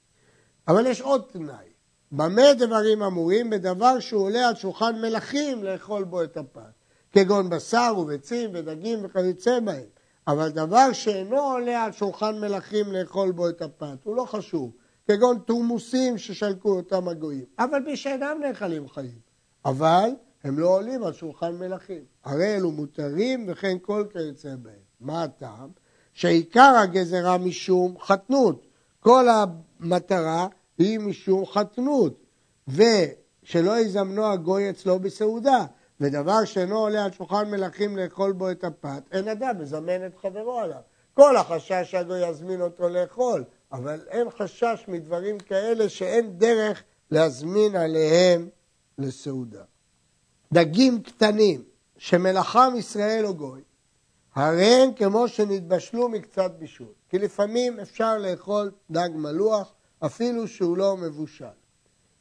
אבל 0.68 0.86
יש 0.86 1.00
עוד 1.00 1.22
תנאי. 1.32 1.73
במה 2.16 2.54
דברים 2.58 3.02
אמורים? 3.02 3.50
בדבר 3.50 4.00
שהוא 4.00 4.22
עולה 4.22 4.48
על 4.48 4.54
שולחן 4.54 5.00
מלכים 5.00 5.64
לאכול 5.64 6.04
בו 6.04 6.22
את 6.22 6.36
הפת, 6.36 6.60
כגון 7.12 7.50
בשר 7.50 7.94
וביצים 7.98 8.50
ודגים 8.52 8.98
וכיוצא 9.02 9.60
בהם. 9.60 9.84
אבל 10.28 10.48
דבר 10.48 10.92
שאינו 10.92 11.40
עולה 11.40 11.84
על 11.84 11.92
שולחן 11.92 12.38
מלכים 12.40 12.92
לאכול 12.92 13.32
בו 13.32 13.48
את 13.48 13.62
הפת, 13.62 14.04
הוא 14.04 14.16
לא 14.16 14.24
חשוב, 14.24 14.72
כגון 15.08 15.38
תורמוסים 15.38 16.18
ששלקו 16.18 16.76
אותם 16.76 17.08
הגויים, 17.08 17.44
אבל 17.58 17.82
בשאינם 17.92 18.38
נאכלים 18.40 18.88
חיים. 18.88 19.18
אבל 19.64 20.10
הם 20.44 20.58
לא 20.58 20.68
עולים 20.68 21.04
על 21.04 21.12
שולחן 21.12 21.54
מלכים. 21.54 22.04
הרי 22.24 22.56
אלו 22.56 22.70
מותרים 22.70 23.44
וכן 23.48 23.76
כל 23.82 24.04
כיוצא 24.12 24.54
בהם. 24.62 24.74
מה 25.00 25.22
הטעם? 25.22 25.68
שעיקר 26.12 26.74
הגזרה 26.82 27.38
משום 27.38 27.94
חתנות. 28.00 28.66
כל 29.00 29.26
המטרה 29.28 30.46
היא 30.78 30.98
משום 30.98 31.46
חתנות, 31.46 32.24
ושלא 32.68 33.78
יזמנו 33.78 34.26
הגוי 34.26 34.70
אצלו 34.70 34.98
בסעודה. 34.98 35.64
ודבר 36.00 36.44
שאינו 36.44 36.78
עולה 36.78 37.04
על 37.04 37.12
שולחן 37.12 37.50
מלכים 37.50 37.96
לאכול 37.96 38.32
בו 38.32 38.50
את 38.50 38.64
הפת, 38.64 39.02
אין 39.12 39.28
אדם 39.28 39.58
מזמן 39.58 40.06
את 40.06 40.16
חברו 40.22 40.58
עליו. 40.58 40.80
כל 41.14 41.36
החשש 41.36 41.90
שהגוי 41.90 42.28
יזמין 42.28 42.60
אותו 42.60 42.88
לאכול, 42.88 43.44
אבל 43.72 44.00
אין 44.08 44.30
חשש 44.30 44.84
מדברים 44.88 45.38
כאלה 45.38 45.88
שאין 45.88 46.38
דרך 46.38 46.82
להזמין 47.10 47.76
עליהם 47.76 48.48
לסעודה. 48.98 49.62
דגים 50.52 51.02
קטנים 51.02 51.62
שמלאכם 51.98 52.76
ישראל 52.76 53.26
או 53.26 53.34
גוי, 53.34 53.62
הרי 54.34 54.64
הם 54.64 54.92
כמו 54.92 55.28
שנתבשלו 55.28 56.08
מקצת 56.08 56.50
בישול. 56.58 56.92
כי 57.08 57.18
לפעמים 57.18 57.80
אפשר 57.80 58.18
לאכול 58.18 58.70
דג 58.90 59.08
מלוח 59.14 59.72
אפילו 60.06 60.48
שהוא 60.48 60.76
לא 60.76 60.96
מבושל, 60.96 61.44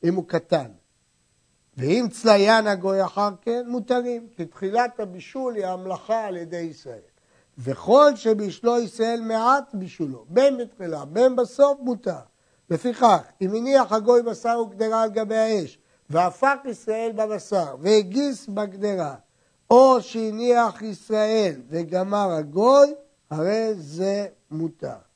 אם 0.04 0.16
הוא 0.16 0.28
קטן. 0.28 0.72
ואם 1.78 2.08
צליין 2.12 2.68
הגוי 2.68 3.06
אחר 3.06 3.30
כן, 3.42 3.64
מותרים, 3.68 4.28
כי 4.36 4.46
תחילת 4.46 5.00
הבישול 5.00 5.56
היא 5.56 5.66
המלאכה 5.66 6.26
על 6.26 6.38
ידי 6.38 6.58
ישראל. 6.58 7.00
וכל 7.58 8.16
שבישלו 8.16 8.80
ישראל 8.80 9.22
מעט 9.22 9.74
בישולו, 9.74 10.26
בין 10.30 10.58
בתחילה, 10.58 11.06
בין 11.06 11.36
בסוף, 11.36 11.80
מותר. 11.80 12.20
לפיכך, 12.70 13.22
אם 13.42 13.56
הניח 13.56 13.92
הגוי 13.92 14.22
בשר 14.22 14.62
וגדרה 14.62 15.04
על 15.04 15.10
גבי 15.10 15.38
האש, 15.38 15.78
והפך 16.10 16.56
ישראל 16.66 17.12
בבשר, 17.16 17.76
והגיס 17.80 18.48
בגדרה, 18.48 19.16
או 19.70 20.02
שהניח 20.02 20.82
ישראל 20.82 21.62
וגמר 21.70 22.32
הגוי, 22.32 22.94
הרי 23.30 23.74
זה 23.76 24.28
מותר. 24.52 25.13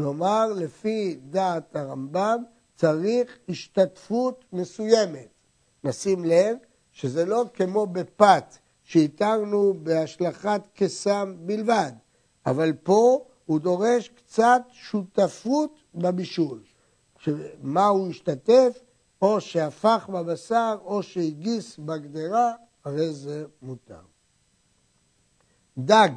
כלומר, 0.00 0.52
לפי 0.56 1.18
דעת 1.30 1.76
הרמב"ם, 1.76 2.42
צריך 2.74 3.38
השתתפות 3.48 4.44
מסוימת. 4.52 5.28
נשים 5.84 6.24
לב 6.24 6.56
שזה 6.92 7.24
לא 7.24 7.44
כמו 7.54 7.86
בפת 7.86 8.58
שהתרנו 8.82 9.74
בהשלכת 9.82 10.60
קסם 10.74 11.34
בלבד, 11.38 11.92
אבל 12.46 12.72
פה 12.72 13.24
הוא 13.46 13.60
דורש 13.60 14.08
קצת 14.08 14.62
שותפות 14.72 15.74
בבישול. 15.94 16.62
מה 17.62 17.86
הוא 17.86 18.08
השתתף? 18.08 18.78
או 19.22 19.40
שהפך 19.40 20.10
בבשר 20.12 20.76
או 20.84 21.02
שהגיס 21.02 21.78
בגדרה, 21.78 22.52
הרי 22.84 23.12
זה 23.12 23.44
מותר. 23.62 24.02
דג 25.78 26.10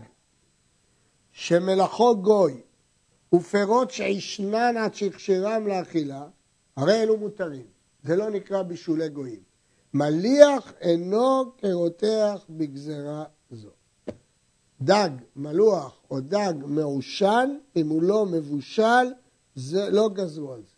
שמלאכו 1.32 2.18
גוי 2.22 2.62
ופירות 3.34 3.92
שעישנן 3.92 4.78
עד 4.78 4.96
שהכשירם 4.96 5.68
לאכילה, 5.68 6.28
הרי 6.78 7.04
אלו 7.04 7.18
מותרים. 7.18 7.66
זה 8.04 8.16
לא 8.16 8.30
נקרא 8.30 8.62
בישולי 8.62 9.10
גויים. 9.10 9.40
מליח 9.94 10.74
אינו 10.82 11.52
כרותח 11.58 12.46
בגזרה 12.50 13.24
זו. 13.52 13.70
דג 14.82 15.10
מלוח 15.36 16.02
או 16.12 16.20
דג 16.20 16.54
מעושן, 16.66 17.58
אם 17.76 17.90
הוא 17.90 18.02
לא 18.04 18.26
מבושל, 18.26 19.14
זה 19.56 19.90
לא 19.90 20.10
גזרו 20.10 20.54
על 20.54 20.62
זה. 20.62 20.76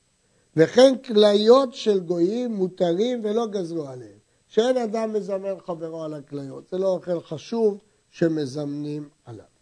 וכן 0.56 0.94
כליות 1.06 1.74
של 1.74 2.00
גויים 2.00 2.54
מותרים 2.54 3.22
ולא 3.24 3.48
גזרו 3.48 3.88
עליהם. 3.88 4.18
שאין 4.48 4.78
אדם 4.78 5.14
מזמן 5.14 5.60
חברו 5.66 6.04
על 6.04 6.14
הכליות. 6.14 6.68
זה 6.68 6.78
לא 6.78 6.88
אוכל 6.88 7.20
חשוב 7.22 7.78
שמזמנים 8.10 9.10
עליו. 9.26 9.55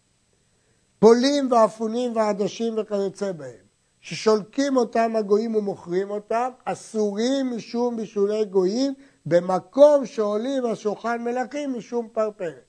פולים 1.04 1.52
ואפונים 1.52 2.16
ועדשים 2.16 2.74
וכיוצא 2.76 3.32
בהם, 3.32 3.64
ששולקים 4.00 4.76
אותם 4.76 5.16
הגויים 5.16 5.54
ומוכרים 5.54 6.10
אותם, 6.10 6.50
אסורים 6.64 7.56
משום 7.56 7.96
בישולי 7.96 8.44
גויים, 8.44 8.94
במקום 9.26 10.06
שעולים 10.06 10.64
על 10.64 10.74
שולחן 10.74 11.22
מלכים 11.24 11.74
משום 11.74 12.08
פרפרת. 12.12 12.64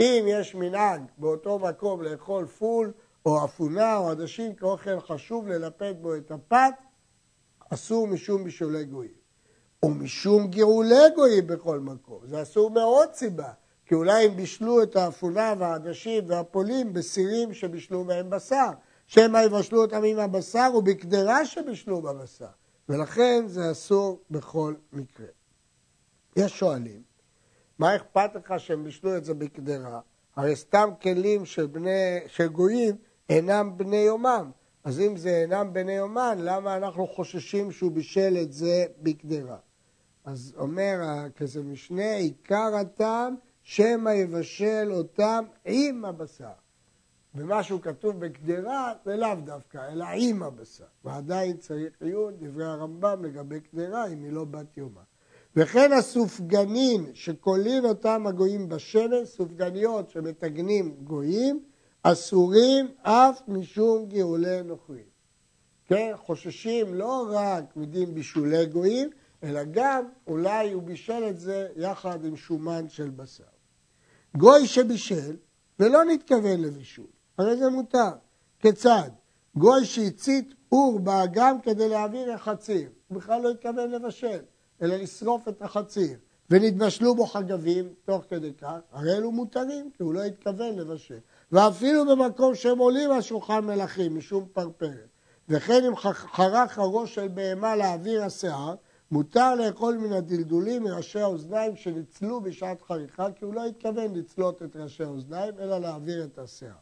אם 0.00 0.24
יש 0.28 0.54
מנהג 0.54 1.00
באותו 1.18 1.58
מקום 1.58 2.02
לאכול 2.02 2.46
פול 2.46 2.92
או 3.26 3.44
אפונה 3.44 3.96
או 3.96 4.10
עדשים 4.10 4.54
כאוכל 4.54 5.00
חשוב 5.00 5.48
ללפד 5.48 5.94
בו 6.00 6.16
את 6.16 6.30
הפת, 6.30 6.74
אסור 7.70 8.06
משום 8.06 8.44
בישולי 8.44 8.84
גויים. 8.84 9.14
ומשום 9.84 10.46
גאולי 10.46 11.10
גויים 11.14 11.46
בכל 11.46 11.80
מקום, 11.80 12.20
זה 12.24 12.42
אסור 12.42 12.70
מעוד 12.70 13.08
סיבה, 13.12 13.52
כי 13.86 13.94
אולי 13.94 14.24
הם 14.24 14.36
בישלו 14.36 14.82
את 14.82 14.96
האפונה 14.96 15.54
והעדשים 15.58 16.24
והפולים 16.26 16.92
בסירים 16.92 17.54
שבישלו 17.54 18.04
מהם 18.04 18.30
בשר, 18.30 18.70
שמא 19.06 19.38
יבשלו 19.38 19.82
אותם 19.82 20.04
עם 20.04 20.18
הבשר 20.18 20.70
ובקדרה 20.74 21.46
שבישלו 21.46 22.02
בבשר, 22.02 22.46
ולכן 22.88 23.44
זה 23.46 23.70
אסור 23.70 24.20
בכל 24.30 24.74
מקרה. 24.92 25.26
יש 26.36 26.58
שואלים, 26.58 27.02
מה 27.78 27.96
אכפת 27.96 28.30
לך 28.34 28.54
שהם 28.58 28.84
בישלו 28.84 29.16
את 29.16 29.24
זה 29.24 29.34
בקדרה? 29.34 30.00
הרי 30.36 30.56
סתם 30.56 30.88
כלים 31.02 31.44
של, 31.44 31.66
בני, 31.66 32.20
של 32.26 32.48
גויים 32.48 32.96
אינם 33.28 33.78
בני 33.78 33.96
יומם. 33.96 34.50
אז 34.84 35.00
אם 35.00 35.16
זה 35.16 35.30
אינם 35.30 35.72
בני 35.72 35.92
יומן, 35.92 36.38
למה 36.40 36.76
אנחנו 36.76 37.06
חוששים 37.06 37.72
שהוא 37.72 37.92
בישל 37.92 38.36
את 38.42 38.52
זה 38.52 38.84
בקדרה? 39.02 39.56
אז 40.24 40.54
אומר 40.58 41.00
הכסף 41.02 41.60
משנה, 41.60 42.14
עיקר 42.14 42.76
הטעם, 42.80 43.36
שמא 43.64 44.10
יבשל 44.10 44.88
אותם 44.90 45.44
עם 45.64 46.04
הבשר. 46.04 46.52
ומשהו 47.34 47.80
כתוב 47.80 48.20
בקדרה 48.20 48.92
זה 49.04 49.16
לאו 49.16 49.34
דווקא, 49.44 49.78
אלא 49.92 50.04
עם 50.16 50.42
הבשר. 50.42 50.84
ועדיין 51.04 51.56
צריך 51.56 51.92
עיון, 52.00 52.34
דברי 52.38 52.64
הרמב"ם 52.64 53.24
לגבי 53.24 53.60
קדרה, 53.60 54.06
אם 54.06 54.22
היא 54.22 54.32
לא 54.32 54.44
בת 54.44 54.76
יומה. 54.76 55.00
וכן 55.56 55.92
הסופגנין 55.92 57.10
שכולין 57.14 57.84
אותם 57.84 58.26
הגויים 58.26 58.68
בשמש, 58.68 59.28
סופגניות 59.28 60.10
שמטגנים 60.10 60.96
גויים, 61.04 61.64
אסורים 62.02 62.88
אף 63.02 63.40
משום 63.48 64.06
גאולי 64.08 64.62
נוכרים. 64.62 65.14
כן, 65.86 66.12
חוששים 66.16 66.94
לא 66.94 67.26
רק 67.30 67.76
מדין 67.76 68.14
בישולי 68.14 68.66
גויים, 68.66 69.10
אלא 69.42 69.60
גם 69.70 70.04
אולי 70.26 70.72
הוא 70.72 70.82
בישל 70.82 71.24
את 71.30 71.40
זה 71.40 71.68
יחד 71.76 72.24
עם 72.24 72.36
שומן 72.36 72.88
של 72.88 73.10
בשר. 73.10 73.53
גוי 74.36 74.66
שבישל 74.66 75.36
ולא 75.78 76.04
נתכוון 76.04 76.60
לבישול, 76.60 77.06
הרי 77.38 77.56
זה 77.56 77.68
מותר. 77.68 78.10
כיצד? 78.60 79.10
גוי 79.56 79.84
שהצית 79.84 80.54
אור 80.72 80.98
באגם 80.98 81.60
כדי 81.60 81.88
להעביר 81.88 82.32
החציר, 82.32 82.88
הוא 83.08 83.18
בכלל 83.18 83.42
לא 83.42 83.50
התכוון 83.50 83.90
לבשל, 83.90 84.38
אלא 84.82 84.96
לשרוף 84.96 85.48
את 85.48 85.62
החציר. 85.62 86.18
ונתבשלו 86.50 87.14
בו 87.14 87.26
חגבים 87.26 87.88
תוך 88.04 88.24
כדי 88.30 88.52
כך, 88.52 88.78
הרי 88.92 89.16
אלו 89.16 89.32
מותרים, 89.32 89.90
כי 89.96 90.02
הוא 90.02 90.14
לא 90.14 90.22
התכוון 90.22 90.76
לבשל. 90.76 91.18
ואפילו 91.52 92.04
במקום 92.06 92.54
שהם 92.54 92.78
עולים 92.78 93.10
על 93.10 93.20
שולחן 93.20 93.64
מלכים, 93.64 94.18
משום 94.18 94.46
פרפרת. 94.52 95.08
וכן 95.48 95.84
אם 95.84 95.96
חרך 95.96 96.78
הראש 96.78 97.14
של 97.14 97.28
בהמה 97.28 97.76
להעביר 97.76 98.24
השיער, 98.24 98.74
מותר 99.14 99.54
לאכול 99.54 99.96
מן 99.96 100.12
הדלדולים 100.12 100.82
מראשי 100.82 101.20
האוזניים 101.20 101.76
שניצלו 101.76 102.40
בשעת 102.40 102.82
חריכה, 102.82 103.26
כי 103.32 103.44
הוא 103.44 103.54
לא 103.54 103.64
התכוון 103.64 104.14
לצלות 104.14 104.62
את 104.62 104.76
ראשי 104.76 105.04
האוזניים, 105.04 105.54
אלא 105.58 105.78
להעביר 105.78 106.24
את 106.24 106.38
השיער. 106.38 106.72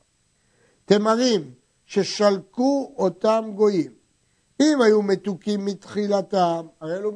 תמרים 0.85 1.51
ששלקו 1.87 2.95
אותם 2.97 3.53
גויים, 3.55 3.93
אם 4.61 4.83
היו 4.83 5.03
מתוקים 5.03 5.65
מתחילתם, 5.65 6.67
הרי 6.81 6.97
אלו 6.97 7.13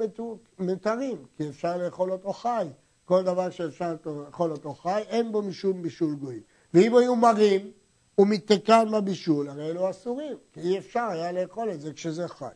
מתרים, 0.58 1.16
כי 1.36 1.48
אפשר 1.48 1.76
לאכול 1.76 2.12
אותו 2.12 2.32
חי. 2.32 2.66
כל 3.04 3.22
דבר 3.22 3.50
שאפשר 3.50 3.94
לאכול 4.06 4.50
אותו 4.50 4.74
חי, 4.74 5.02
אין 5.08 5.32
בו 5.32 5.42
משום 5.42 5.82
בישול 5.82 6.14
גויים. 6.14 6.42
ואם 6.74 6.96
היו 6.96 7.16
מרים 7.16 7.70
ומתקן 8.18 8.84
בבישול, 8.92 9.48
הרי 9.48 9.70
אלו 9.70 9.90
אסורים, 9.90 10.36
כי 10.52 10.60
אי 10.60 10.78
אפשר 10.78 11.08
היה 11.10 11.32
לאכול 11.32 11.70
את 11.70 11.80
זה 11.80 11.92
כשזה 11.92 12.28
חי. 12.28 12.46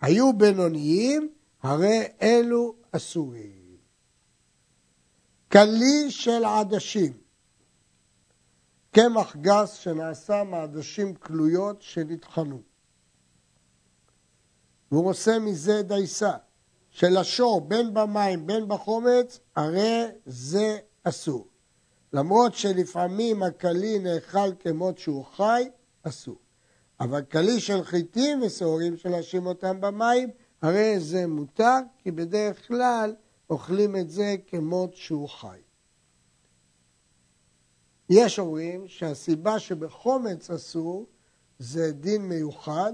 היו 0.00 0.32
בינוניים, 0.32 1.28
הרי 1.62 2.02
אלו 2.22 2.74
אסורים. 2.92 3.76
כלי 5.52 6.10
של 6.10 6.44
עדשים, 6.44 7.12
קמח 8.90 9.36
גס 9.36 9.72
שנעשה 9.72 10.44
מעדשים 10.44 11.14
כלויות 11.14 11.82
שנטחנו. 11.82 12.62
והוא 14.92 15.10
עושה 15.10 15.38
מזה 15.38 15.82
דייסה, 15.82 16.32
של 16.90 17.16
השור 17.16 17.60
בין 17.60 17.94
במים 17.94 18.46
בין 18.46 18.68
בחומץ, 18.68 19.40
הרי 19.56 20.04
זה 20.26 20.78
אסור. 21.04 21.48
למרות 22.12 22.54
שלפעמים 22.54 23.42
הכלי 23.42 23.98
נאכל 23.98 24.54
כמות 24.60 24.98
שהוא 24.98 25.24
חי, 25.24 25.68
אסור. 26.02 26.38
אבל 27.00 27.22
כלי 27.22 27.60
של 27.60 27.84
חיטים 27.84 28.42
ושעורים 28.42 28.96
שלהשים 28.96 29.46
אותם 29.46 29.80
במים, 29.80 30.30
הרי 30.62 31.00
זה 31.00 31.26
מותר, 31.26 31.78
כי 31.98 32.10
בדרך 32.10 32.68
כלל 32.68 33.14
אוכלים 33.50 33.96
את 33.96 34.10
זה 34.10 34.36
כמות 34.46 34.96
שהוא 34.96 35.28
חי. 35.28 35.58
יש 38.10 38.38
אומרים 38.38 38.88
שהסיבה 38.88 39.58
שבחומץ 39.58 40.50
אסור 40.50 41.06
זה 41.58 41.92
דין 41.92 42.22
מיוחד, 42.22 42.92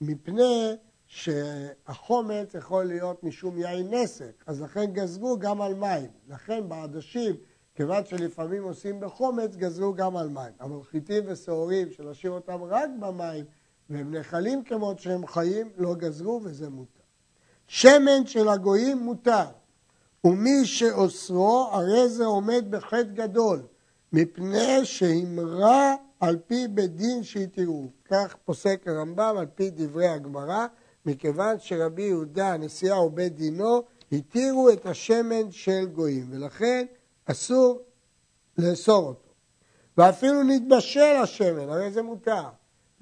מפני 0.00 0.72
שהחומץ 1.06 2.54
יכול 2.54 2.84
להיות 2.84 3.24
משום 3.24 3.58
יין 3.58 3.94
נסק, 3.94 4.44
אז 4.46 4.62
לכן 4.62 4.92
גזרו 4.92 5.38
גם 5.38 5.62
על 5.62 5.74
מים. 5.74 6.10
לכן 6.28 6.68
בעדשים, 6.68 7.36
כיוון 7.74 8.04
שלפעמים 8.04 8.64
עושים 8.64 9.00
בחומץ, 9.00 9.56
גזרו 9.56 9.94
גם 9.94 10.16
על 10.16 10.28
מים. 10.28 10.52
אבל 10.60 10.82
חיטים 10.82 11.24
ושעורים, 11.26 11.90
שנשאיר 11.90 12.32
אותם 12.32 12.62
רק 12.62 12.90
במים, 13.00 13.44
והם 13.90 14.14
נחלים 14.14 14.64
כמות 14.64 14.98
שהם 14.98 15.26
חיים, 15.26 15.70
לא 15.76 15.94
גזרו 15.94 16.40
וזה 16.44 16.70
מותר. 16.70 16.99
שמן 17.72 18.26
של 18.26 18.48
הגויים 18.48 18.98
מותר, 18.98 19.44
ומי 20.24 20.66
שאוסרו, 20.66 21.68
הרי 21.72 22.08
זה 22.08 22.24
עומד 22.24 22.64
בחטא 22.70 23.02
גדול, 23.02 23.62
מפני 24.12 24.84
שהמרה 24.84 25.94
על 26.20 26.38
פי 26.46 26.68
בית 26.68 26.96
דין 26.96 27.22
שהתירו. 27.22 27.86
כך 28.04 28.36
פוסק 28.44 28.82
הרמב"ם 28.86 29.34
על 29.38 29.46
פי 29.54 29.70
דברי 29.70 30.08
הגמרא, 30.08 30.66
מכיוון 31.06 31.56
שרבי 31.58 32.02
יהודה, 32.02 32.52
הנשיאה 32.52 33.02
ובית 33.02 33.36
דינו, 33.36 33.82
התירו 34.12 34.70
את 34.70 34.86
השמן 34.86 35.50
של 35.50 35.86
גויים, 35.86 36.26
ולכן 36.30 36.86
אסור 37.26 37.82
לאסור 38.58 39.08
אותו. 39.08 39.30
ואפילו 39.98 40.42
נתבשל 40.42 41.16
השמן, 41.22 41.68
הרי 41.68 41.90
זה 41.90 42.02
מותר. 42.02 42.44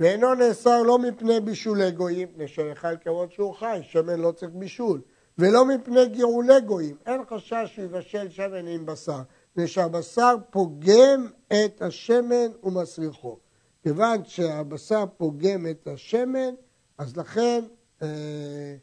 ואינו 0.01 0.35
נאסר 0.35 0.83
לא 0.83 0.99
מפני 0.99 1.41
בישולי 1.41 1.91
גויים, 1.91 2.29
מפני 2.29 2.49
שנאכל 2.49 2.97
כמות 2.97 3.33
שהוא 3.33 3.55
חי, 3.55 3.81
שמן 3.83 4.21
לא 4.21 4.33
צריך 4.33 4.51
בישול, 4.55 5.01
ולא 5.39 5.65
מפני 5.65 6.09
גאולי 6.09 6.61
גויים, 6.61 6.97
אין 7.07 7.21
חשש 7.31 7.73
שיבשל 7.75 8.31
שמן 8.31 8.67
עם 8.67 8.87
בשר, 8.87 9.21
מפני 9.53 9.67
שהבשר 9.67 10.35
פוגם 10.51 11.27
את 11.49 11.83
השמן 11.83 12.47
ומסריחו. 12.63 13.39
כיוון 13.83 14.25
שהבשר 14.25 15.05
פוגם 15.17 15.67
את 15.71 15.87
השמן, 15.87 16.55
אז 16.99 17.17
לכן 17.17 17.65
אה, 18.03 18.77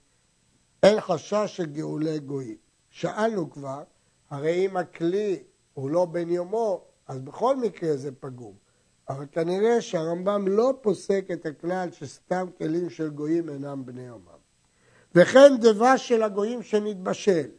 אין 0.83 1.01
חשש 1.01 1.43
של 1.45 1.65
גאולי 1.65 2.19
גויים. 2.19 2.57
שאלנו 2.89 3.49
כבר, 3.49 3.83
הרי 4.29 4.65
אם 4.65 4.77
הכלי 4.77 5.43
הוא 5.73 5.89
לא 5.89 6.05
בן 6.05 6.29
יומו, 6.29 6.85
אז 7.07 7.19
בכל 7.21 7.57
מקרה 7.57 7.97
זה 7.97 8.11
פגום. 8.19 8.64
אבל 9.09 9.25
כנראה 9.31 9.81
שהרמב"ם 9.81 10.47
לא 10.47 10.73
פוסק 10.81 11.25
את 11.33 11.45
הכלל 11.45 11.91
שסתם 11.91 12.47
כלים 12.57 12.89
של 12.89 13.09
גויים 13.09 13.49
אינם 13.49 13.85
בני 13.85 14.01
יומם. 14.01 14.45
וכן 15.15 15.53
דבש 15.61 16.07
של 16.07 16.23
הגויים 16.23 16.63
שנתבשל, 16.63 17.49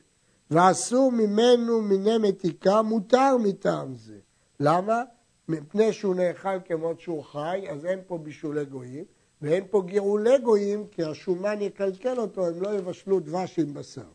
ועשו 0.51 1.11
ממנו 1.11 1.83
מיני 1.83 2.19
מתיקה, 2.19 2.83
מותר 2.83 3.37
מטעם 3.37 3.95
זה. 3.95 4.19
למה? 4.61 5.03
מפני 5.49 5.93
שהוא 5.93 6.15
נאכל 6.15 6.61
כמות 6.65 7.01
שהוא 7.01 7.25
חי, 7.25 7.67
אז 7.71 7.85
אין 7.85 8.01
פה 8.07 8.19
בישולי 8.19 8.65
גויים, 8.65 9.05
ואין 9.43 9.65
פה 9.71 9.83
גאולי 9.87 10.39
גויים, 10.39 10.87
כי 10.87 11.05
השומן 11.05 11.61
יקלקל 11.61 12.21
אותו, 12.21 12.47
הם 12.47 12.63
לא 12.63 12.75
יבשלו 12.75 13.21
דבש 13.21 13.59
עם 13.59 13.75
בשר. 13.75 14.09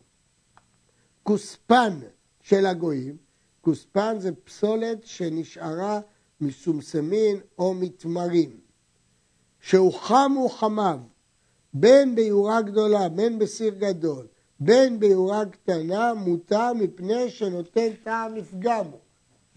כוספן 1.22 1.98
של 2.40 2.66
הגויים, 2.66 3.16
כוספן 3.60 4.16
זה 4.18 4.32
פסולת 4.44 5.04
שנשארה 5.04 6.00
מסומסמין 6.42 7.40
או 7.58 7.74
מתמרים, 7.74 8.50
שהוחמו 9.60 10.48
חמיו, 10.48 10.98
בין 11.74 12.14
ביורה 12.14 12.62
גדולה, 12.62 13.08
בין 13.08 13.38
בסיר 13.38 13.74
גדול, 13.78 14.26
בין 14.60 15.00
ביורה 15.00 15.44
קטנה, 15.46 16.14
מותר 16.14 16.72
מפני 16.72 17.30
שנותן 17.30 17.88
טעם 18.04 18.36
לפגם. 18.36 18.84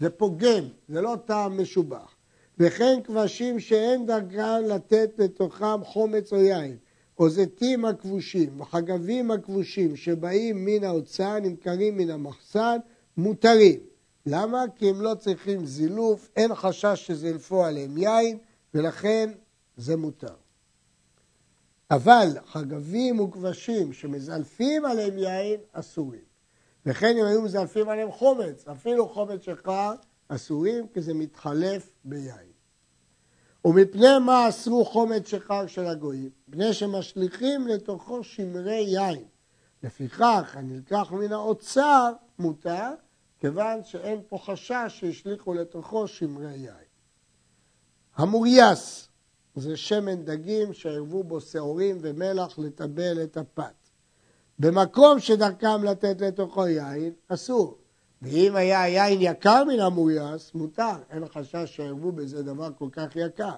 זה 0.00 0.10
פוגם, 0.10 0.64
זה 0.88 1.00
לא 1.00 1.16
טעם 1.24 1.60
משובח. 1.60 2.14
וכן 2.58 2.98
כבשים 3.04 3.60
שאין 3.60 4.06
דרכם 4.06 4.64
לתת 4.68 5.10
לתוכם 5.18 5.84
חומץ 5.84 6.32
או 6.32 6.38
יין, 6.38 6.76
או 7.18 7.30
זיתים 7.30 7.84
הכבושים, 7.84 8.60
וחגבים 8.60 9.30
הכבושים 9.30 9.96
שבאים 9.96 10.64
מן 10.64 10.84
האוצר, 10.84 11.38
נמכרים 11.38 11.96
מן 11.96 12.10
המחסן, 12.10 12.76
מותרים. 13.16 13.80
למה? 14.26 14.64
כי 14.76 14.90
הם 14.90 15.00
לא 15.00 15.14
צריכים 15.14 15.66
זילוף, 15.66 16.30
אין 16.36 16.54
חשש 16.54 17.06
שזילפו 17.06 17.64
עליהם 17.64 17.98
יין, 17.98 18.38
ולכן 18.74 19.30
זה 19.76 19.96
מותר. 19.96 20.34
אבל 21.90 22.28
חגבים 22.46 23.20
וכבשים 23.20 23.92
שמזלפים 23.92 24.84
עליהם 24.84 25.18
יין, 25.18 25.60
אסורים. 25.72 26.20
וכן 26.86 27.16
אם 27.18 27.24
היו 27.24 27.42
מזלפים 27.42 27.88
עליהם 27.88 28.12
חומץ, 28.12 28.68
אפילו 28.68 29.08
חומץ 29.08 29.42
שקר, 29.42 29.94
אסורים, 30.28 30.88
כי 30.88 31.00
זה 31.00 31.14
מתחלף 31.14 31.92
ביין. 32.04 32.52
ומפני 33.64 34.18
מה 34.26 34.48
אסרו 34.48 34.84
חומץ 34.84 35.28
שחר 35.28 35.66
של 35.66 35.86
הגויים? 35.86 36.30
מפני 36.48 36.72
שמשליכים 36.72 37.66
לתוכו 37.66 38.24
שמרי 38.24 38.84
יין. 38.86 39.24
לפיכך, 39.82 40.56
הנלקח 40.56 41.12
מן 41.12 41.32
האוצר 41.32 42.12
מותר, 42.38 42.90
כיוון 43.46 43.84
שאין 43.84 44.20
פה 44.28 44.38
חשש 44.38 44.84
שהשליכו 44.88 45.54
לתוכו 45.54 46.08
שמרי 46.08 46.56
יין. 46.56 46.86
המורייס 48.16 49.08
זה 49.56 49.76
שמן 49.76 50.24
דגים 50.24 50.72
שערבו 50.72 51.24
בו 51.24 51.40
שעורים 51.40 51.98
ומלח 52.00 52.58
לטבל 52.58 53.22
את 53.22 53.36
הפת. 53.36 53.74
במקום 54.58 55.20
שדרכם 55.20 55.84
לתת 55.84 56.20
לתוכו 56.20 56.66
יין, 56.66 57.12
אסור. 57.28 57.78
ואם 58.22 58.56
היה 58.56 58.88
יין 58.88 59.18
יקר 59.22 59.64
מן 59.64 59.80
המורייס, 59.80 60.54
מותר. 60.54 60.96
אין 61.10 61.28
חשש 61.28 61.76
שערבו 61.76 62.12
בזה 62.12 62.42
דבר 62.42 62.68
כל 62.78 62.88
כך 62.92 63.16
יקר. 63.16 63.56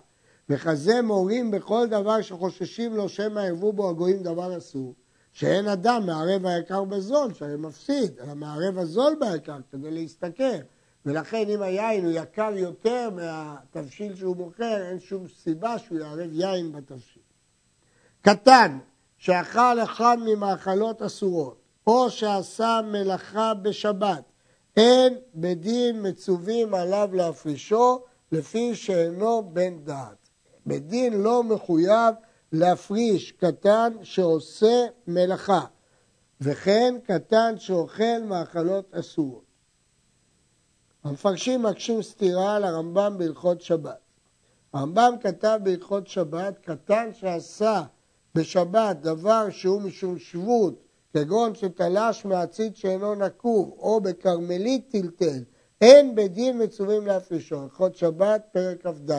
וכזה 0.49 1.03
מורים 1.03 1.51
בכל 1.51 1.87
דבר 1.87 2.23
שחוששים 2.23 2.97
לו 2.97 3.09
שמא 3.09 3.41
ירבו 3.41 3.73
בו 3.73 3.91
הגויים 3.91 4.23
דבר 4.23 4.59
אסור. 4.59 4.95
שאין 5.39 5.69
אדם 5.69 6.07
מערב 6.07 6.47
היקר 6.47 6.85
בזול, 6.85 7.35
שהרי 7.35 7.57
מפסיד, 7.57 8.19
אלא 8.21 8.35
מערב 8.35 8.79
הזול 8.79 9.15
ביקר 9.21 9.57
כדי 9.73 9.91
להסתכל. 9.91 10.59
ולכן 11.07 11.49
אם 11.49 11.63
היין 11.63 12.05
הוא 12.05 12.13
יקר 12.15 12.51
יותר 12.55 13.11
מהתבשיל 13.11 14.17
שהוא 14.17 14.37
מוכר, 14.37 14.89
אין 14.91 15.01
שום 15.01 15.29
סיבה 15.29 15.79
שהוא 15.79 15.99
יערב 15.99 16.31
יין 16.33 16.73
בתבשיל. 16.73 17.23
קטן, 18.23 18.79
שאכל 19.19 19.83
אחד 19.83 20.17
ממאכלות 20.21 21.03
אסורות, 21.03 21.61
או 21.87 22.11
שעשה 22.11 22.81
מלאכה 22.85 23.55
בשבת, 23.55 24.23
אין 24.77 25.19
בדין 25.35 26.09
מצווים 26.09 26.75
עליו 26.75 27.11
להפרישו, 27.13 28.03
לפי 28.33 28.75
שאינו 28.75 29.51
בן 29.53 29.79
דעת. 29.85 30.29
בית 30.67 30.87
דין 30.87 31.23
לא 31.23 31.43
מחויב 31.43 32.15
להפריש 32.53 33.33
קטן 33.33 33.93
שעושה 34.03 34.87
מלאכה, 35.07 35.65
וכן 36.41 36.95
קטן 37.05 37.55
שאוכל 37.59 38.19
מאכלות 38.25 38.95
אסורות. 38.95 39.45
המפרשים 41.05 41.63
מקשים 41.63 42.03
סתירה 42.03 42.57
על 42.57 42.65
הרמב"ם 42.65 43.15
בהלכות 43.19 43.61
שבת. 43.61 43.99
הרמב"ם 44.73 45.15
כתב 45.21 45.59
בהלכות 45.63 46.07
שבת, 46.07 46.59
קטן 46.59 47.11
שעשה 47.13 47.83
בשבת 48.35 48.97
דבר 48.97 49.51
שהוא 49.51 49.83
משום 49.83 50.19
שבות, 50.19 50.83
כגון 51.13 51.55
שתלש 51.55 52.25
מעציץ 52.25 52.77
שאינו 52.77 53.15
נקוב, 53.15 53.75
או 53.79 54.01
בכרמלית 54.01 54.89
טלטל, 54.91 55.45
אין 55.81 56.15
בדין 56.15 56.63
מצווים 56.63 57.07
להפרישו, 57.07 57.63
הלכות 57.63 57.97
שבת, 57.97 58.49
פרק 58.53 58.87
כ"ד. 58.87 59.11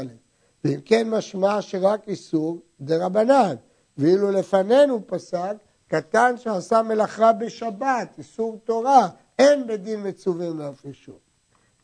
ואם 0.63 0.79
כן 0.85 1.09
משמע 1.09 1.61
שרק 1.61 2.07
איסור 2.07 2.61
דרבנן, 2.81 3.55
ואילו 3.97 4.31
לפנינו 4.31 5.07
פסק, 5.07 5.55
קטן 5.87 6.37
שעשה 6.37 6.81
מלאכה 6.81 7.33
בשבת, 7.33 8.15
איסור 8.17 8.59
תורה, 8.63 9.09
אין 9.39 9.67
בדין 9.67 10.07
מצווים 10.07 10.59
להפרישו. 10.59 11.13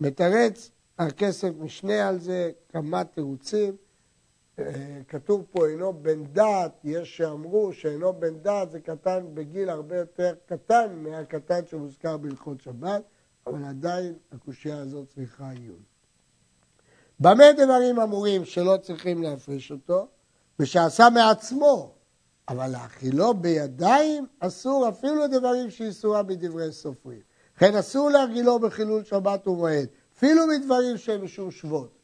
מתרץ 0.02 0.72
הכסף 1.00 1.50
משנה 1.60 2.08
על 2.08 2.20
זה, 2.20 2.52
כמה 2.70 3.04
תירוצים. 3.04 3.76
אה, 4.60 5.02
כתוב 5.08 5.46
פה 5.52 5.68
אינו 5.68 5.94
בן 5.94 6.24
דעת, 6.24 6.72
יש 6.84 7.18
שאמרו 7.18 7.74
שאינו 7.74 8.14
בן 8.14 8.38
דעת 8.40 8.72
זה 8.72 8.80
קטן 8.80 9.26
בגיל 9.34 9.70
הרבה 9.70 9.98
יותר 9.98 10.34
קטן 10.46 10.96
מהקטן 10.96 11.66
שמוזכר 11.66 12.18
בהלכות 12.18 12.62
שבת, 12.62 13.04
אבל 13.48 13.66
עדיין 13.66 14.14
הקושייה 14.32 14.78
הזאת 14.78 15.10
צריכה 15.10 15.50
עיון. 15.50 15.94
במה 17.19 17.51
דברים 17.58 17.99
אמורים 17.99 18.45
שלא 18.45 18.78
צריכים 18.82 19.23
להפריש 19.23 19.71
אותו? 19.71 20.08
ושעשה 20.60 21.10
מעצמו, 21.10 21.91
אבל 22.49 22.67
להאכילו 22.67 23.34
בידיים 23.34 24.25
אסור 24.39 24.89
אפילו 24.89 25.28
דברים 25.28 25.69
שאיסורה 25.69 26.23
בדברי 26.23 26.71
סופרים. 26.71 27.19
לכן 27.58 27.75
אסור 27.75 28.10
להרגילו 28.10 28.60
בחילול 28.60 29.04
שבת 29.04 29.47
ומועד, 29.47 29.88
אפילו 30.17 30.47
מדברים 30.47 30.97
שהם 30.97 31.23
משום 31.23 31.51
שבות. 31.51 31.95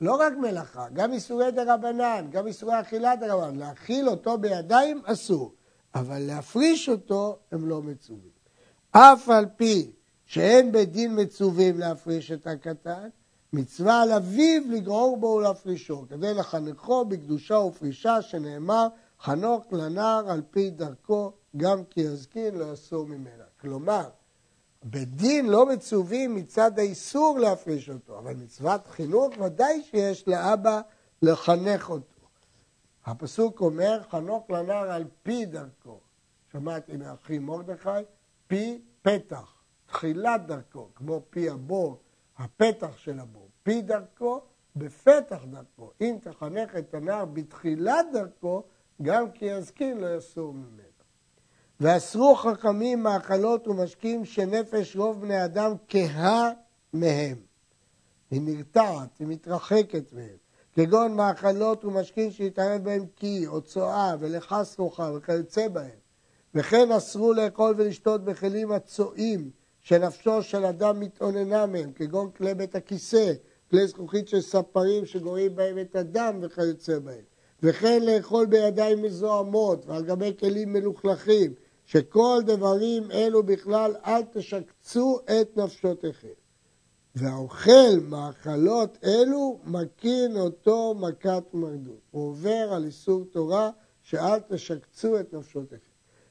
לא 0.00 0.14
רק 0.20 0.32
מלאכה, 0.32 0.86
גם 0.92 1.12
איסורי 1.12 1.50
דה 1.50 1.74
רבנן, 1.74 2.26
גם 2.30 2.46
איסורי 2.46 2.80
אכילה 2.80 3.16
דה 3.16 3.34
רבנן. 3.34 3.58
להאכיל 3.58 4.08
אותו 4.08 4.38
בידיים 4.38 5.02
אסור, 5.04 5.54
אבל 5.94 6.18
להפריש 6.18 6.88
אותו 6.88 7.38
הם 7.52 7.68
לא 7.68 7.82
מצווים. 7.82 8.30
אף 8.90 9.28
על 9.28 9.46
פי 9.56 9.90
שאין 10.26 10.72
בדין 10.72 11.20
מצווים 11.20 11.78
להפריש 11.78 12.32
את 12.32 12.46
הקטן, 12.46 13.08
מצווה 13.52 14.02
על 14.02 14.12
אביו 14.12 14.62
לגרור 14.70 15.16
בו 15.16 15.26
ולהפרישו, 15.26 16.04
כדי 16.08 16.34
לחנכו 16.34 17.04
בקדושה 17.04 17.54
ופרישה, 17.54 18.22
שנאמר, 18.22 18.88
חנוך 19.20 19.72
לנער 19.72 20.30
על 20.30 20.42
פי 20.50 20.70
דרכו, 20.70 21.32
גם 21.56 21.84
כי 21.84 22.00
יזקין 22.00 22.54
לא 22.54 22.72
יסור 22.72 23.06
ממנה. 23.06 23.44
כלומר, 23.60 24.08
בדין 24.84 25.46
לא 25.46 25.66
מצווים 25.66 26.34
מצד 26.34 26.78
האיסור 26.78 27.38
להפריש 27.38 27.90
אותו, 27.90 28.18
אבל 28.18 28.34
מצוות 28.34 28.86
חינוך 28.86 29.34
ודאי 29.40 29.82
שיש 29.82 30.28
לאבא 30.28 30.80
לחנך 31.22 31.90
אותו. 31.90 32.20
הפסוק 33.06 33.60
אומר, 33.60 34.02
חנוך 34.10 34.50
לנער 34.50 34.90
על 34.90 35.04
פי 35.22 35.46
דרכו. 35.46 36.00
שמעתי 36.52 36.96
מאחי 36.96 37.38
מרדכי, 37.38 37.88
פי 38.46 38.82
פתח, 39.02 39.62
תחילת 39.86 40.46
דרכו, 40.46 40.88
כמו 40.94 41.22
פי 41.30 41.50
הבור, 41.50 41.98
הפתח 42.40 42.96
של 42.96 43.20
הבור. 43.20 43.48
פי 43.62 43.82
דרכו, 43.82 44.40
בפתח 44.76 45.44
דרכו. 45.50 45.90
אם 46.00 46.16
תחנך 46.20 46.76
את 46.76 46.94
הנער 46.94 47.24
בתחילת 47.24 48.06
דרכו, 48.12 48.62
גם 49.02 49.30
כי 49.30 49.44
יזקין 49.44 49.98
לא 49.98 50.16
יסור 50.16 50.54
ממנו. 50.54 50.90
ואסרו 51.80 52.34
חכמים 52.34 53.02
מאכלות 53.02 53.68
ומשקים 53.68 54.24
שנפש 54.24 54.96
רוב 54.96 55.20
בני 55.20 55.44
אדם 55.44 55.72
כהה 55.88 56.50
מהם. 56.92 57.36
היא 58.30 58.40
נרתעת, 58.44 59.18
היא 59.18 59.26
מתרחקת 59.26 60.12
מהם. 60.12 60.36
כגון 60.74 61.16
מאכלות 61.16 61.84
ומשקים 61.84 62.30
שהתערב 62.30 62.84
בהם 62.84 63.06
קי 63.14 63.46
או 63.46 63.60
צואה 63.62 64.14
ולחס 64.20 64.78
רוחה 64.78 65.10
וכיוצא 65.16 65.68
בהם. 65.68 65.98
וכן 66.54 66.92
אסרו 66.92 67.32
לאכול 67.32 67.74
ולשתות 67.76 68.24
בכלים 68.24 68.72
הצועים 68.72 69.50
שנפשו 69.82 70.42
של 70.42 70.64
אדם 70.64 71.00
מתאוננה 71.00 71.66
מהם, 71.66 71.92
כגון 71.92 72.30
כלי 72.30 72.54
בית 72.54 72.74
הכיסא, 72.74 73.32
כלי 73.70 73.86
זכוכית 73.86 74.28
של 74.28 74.40
ספרים 74.40 75.06
שגורעים 75.06 75.56
בהם 75.56 75.78
את 75.78 75.96
הדם 75.96 76.38
וכיוצא 76.42 76.98
בהם. 76.98 77.24
וכן 77.62 78.02
לאכול 78.02 78.46
בידיים 78.46 79.02
מזוהמות 79.02 79.86
ועל 79.86 80.04
גבי 80.04 80.32
כלים 80.38 80.72
מלוכלכים, 80.72 81.54
שכל 81.84 82.42
דברים 82.46 83.10
אלו 83.10 83.42
בכלל 83.42 83.94
אל 84.06 84.22
תשקצו 84.32 85.18
את 85.24 85.56
נפשותיכם. 85.56 86.28
והאוכל 87.14 88.00
מאכלות 88.02 88.98
אלו 89.04 89.58
מקין 89.64 90.36
אותו 90.36 90.94
מכת 90.94 91.44
מרדות. 91.52 92.00
הוא 92.10 92.28
עובר 92.28 92.72
על 92.72 92.84
איסור 92.84 93.24
תורה 93.24 93.70
שאל 94.02 94.38
תשקצו 94.48 95.20
את 95.20 95.34
נפשותיכם. 95.34 95.90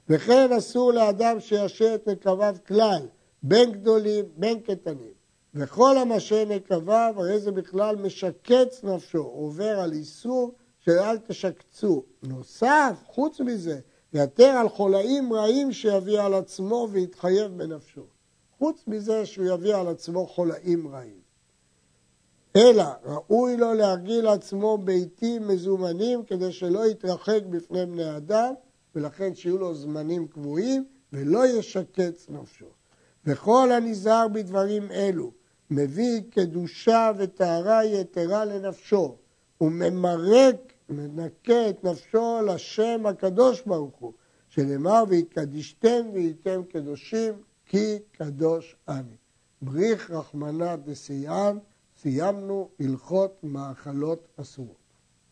וכן 0.10 0.54
אסור 0.58 0.94
לאדם 0.94 1.40
שישאר 1.40 1.96
את 1.96 2.08
נקביו 2.08 2.56
כלל, 2.68 3.08
בין 3.44 3.72
גדולים 3.72 4.26
בין 4.38 4.60
קטנים. 4.60 5.14
וכל 5.54 5.98
המשאר 5.98 6.46
נקביו, 6.48 7.14
הרי 7.18 7.40
זה 7.40 7.52
בכלל 7.52 7.96
משקץ 7.96 8.84
נפשו, 8.84 9.24
עובר 9.24 9.80
על 9.80 9.92
איסור 9.92 10.56
שאל 10.80 11.18
תשקצו. 11.18 12.04
נוסף, 12.24 13.04
חוץ 13.06 13.40
מזה, 13.40 13.80
יתר 14.14 14.44
על 14.44 14.70
חולאים 14.70 15.34
רעים 15.34 15.72
שיביא 15.72 16.22
על 16.22 16.34
עצמו 16.34 16.88
ויתחייב 16.92 17.58
בנפשו. 17.58 18.06
חוץ 18.58 18.84
מזה 18.88 19.26
שהוא 19.26 19.46
יביא 19.46 19.76
על 19.76 19.88
עצמו 19.88 20.28
חולאים 20.28 20.88
רעים. 20.88 21.20
אלא 22.56 22.84
ראוי 23.04 23.58
לו 23.58 23.74
להרגיל 23.74 24.28
עצמו 24.28 24.78
ביתים 24.78 25.48
מזומנים 25.48 26.24
כדי 26.24 26.52
שלא 26.52 26.88
יתרחק 26.88 27.40
בפני 27.50 27.86
בני 27.86 28.18
אדם 28.18 28.54
ולכן 28.96 29.36
שיהיו 29.36 29.58
לו 29.58 29.76
זמנים 29.76 30.28
קבועים 30.28 30.86
ולא 31.14 31.48
ישקץ 31.48 32.30
נפשו. 32.30 32.79
וכל 33.26 33.72
הנזהר 33.72 34.28
בדברים 34.28 34.92
אלו 34.92 35.32
מביא 35.72 36.22
קדושה 36.30 37.12
וטהרה 37.18 37.86
יתרה 37.86 38.46
לנפשו 38.46 39.16
וממרק 39.62 40.74
מנקה 40.90 41.70
את 41.70 41.84
נפשו 41.84 42.42
לשם 42.48 43.06
הקדוש 43.06 43.62
ברוך 43.66 43.96
הוא, 44.00 44.14
שנאמר 44.50 45.04
ויקדישתם 45.08 46.10
והייתם 46.14 46.62
קדושים 46.64 47.34
כי 47.66 48.00
קדוש 48.12 48.76
אני. 48.88 49.16
בריך 49.62 50.12
רחמנא 50.12 50.76
דסייען, 50.76 51.58
סיימנו 52.02 52.70
הלכות 52.80 53.40
מאכלות 53.44 54.28
אסורות. 54.38 54.79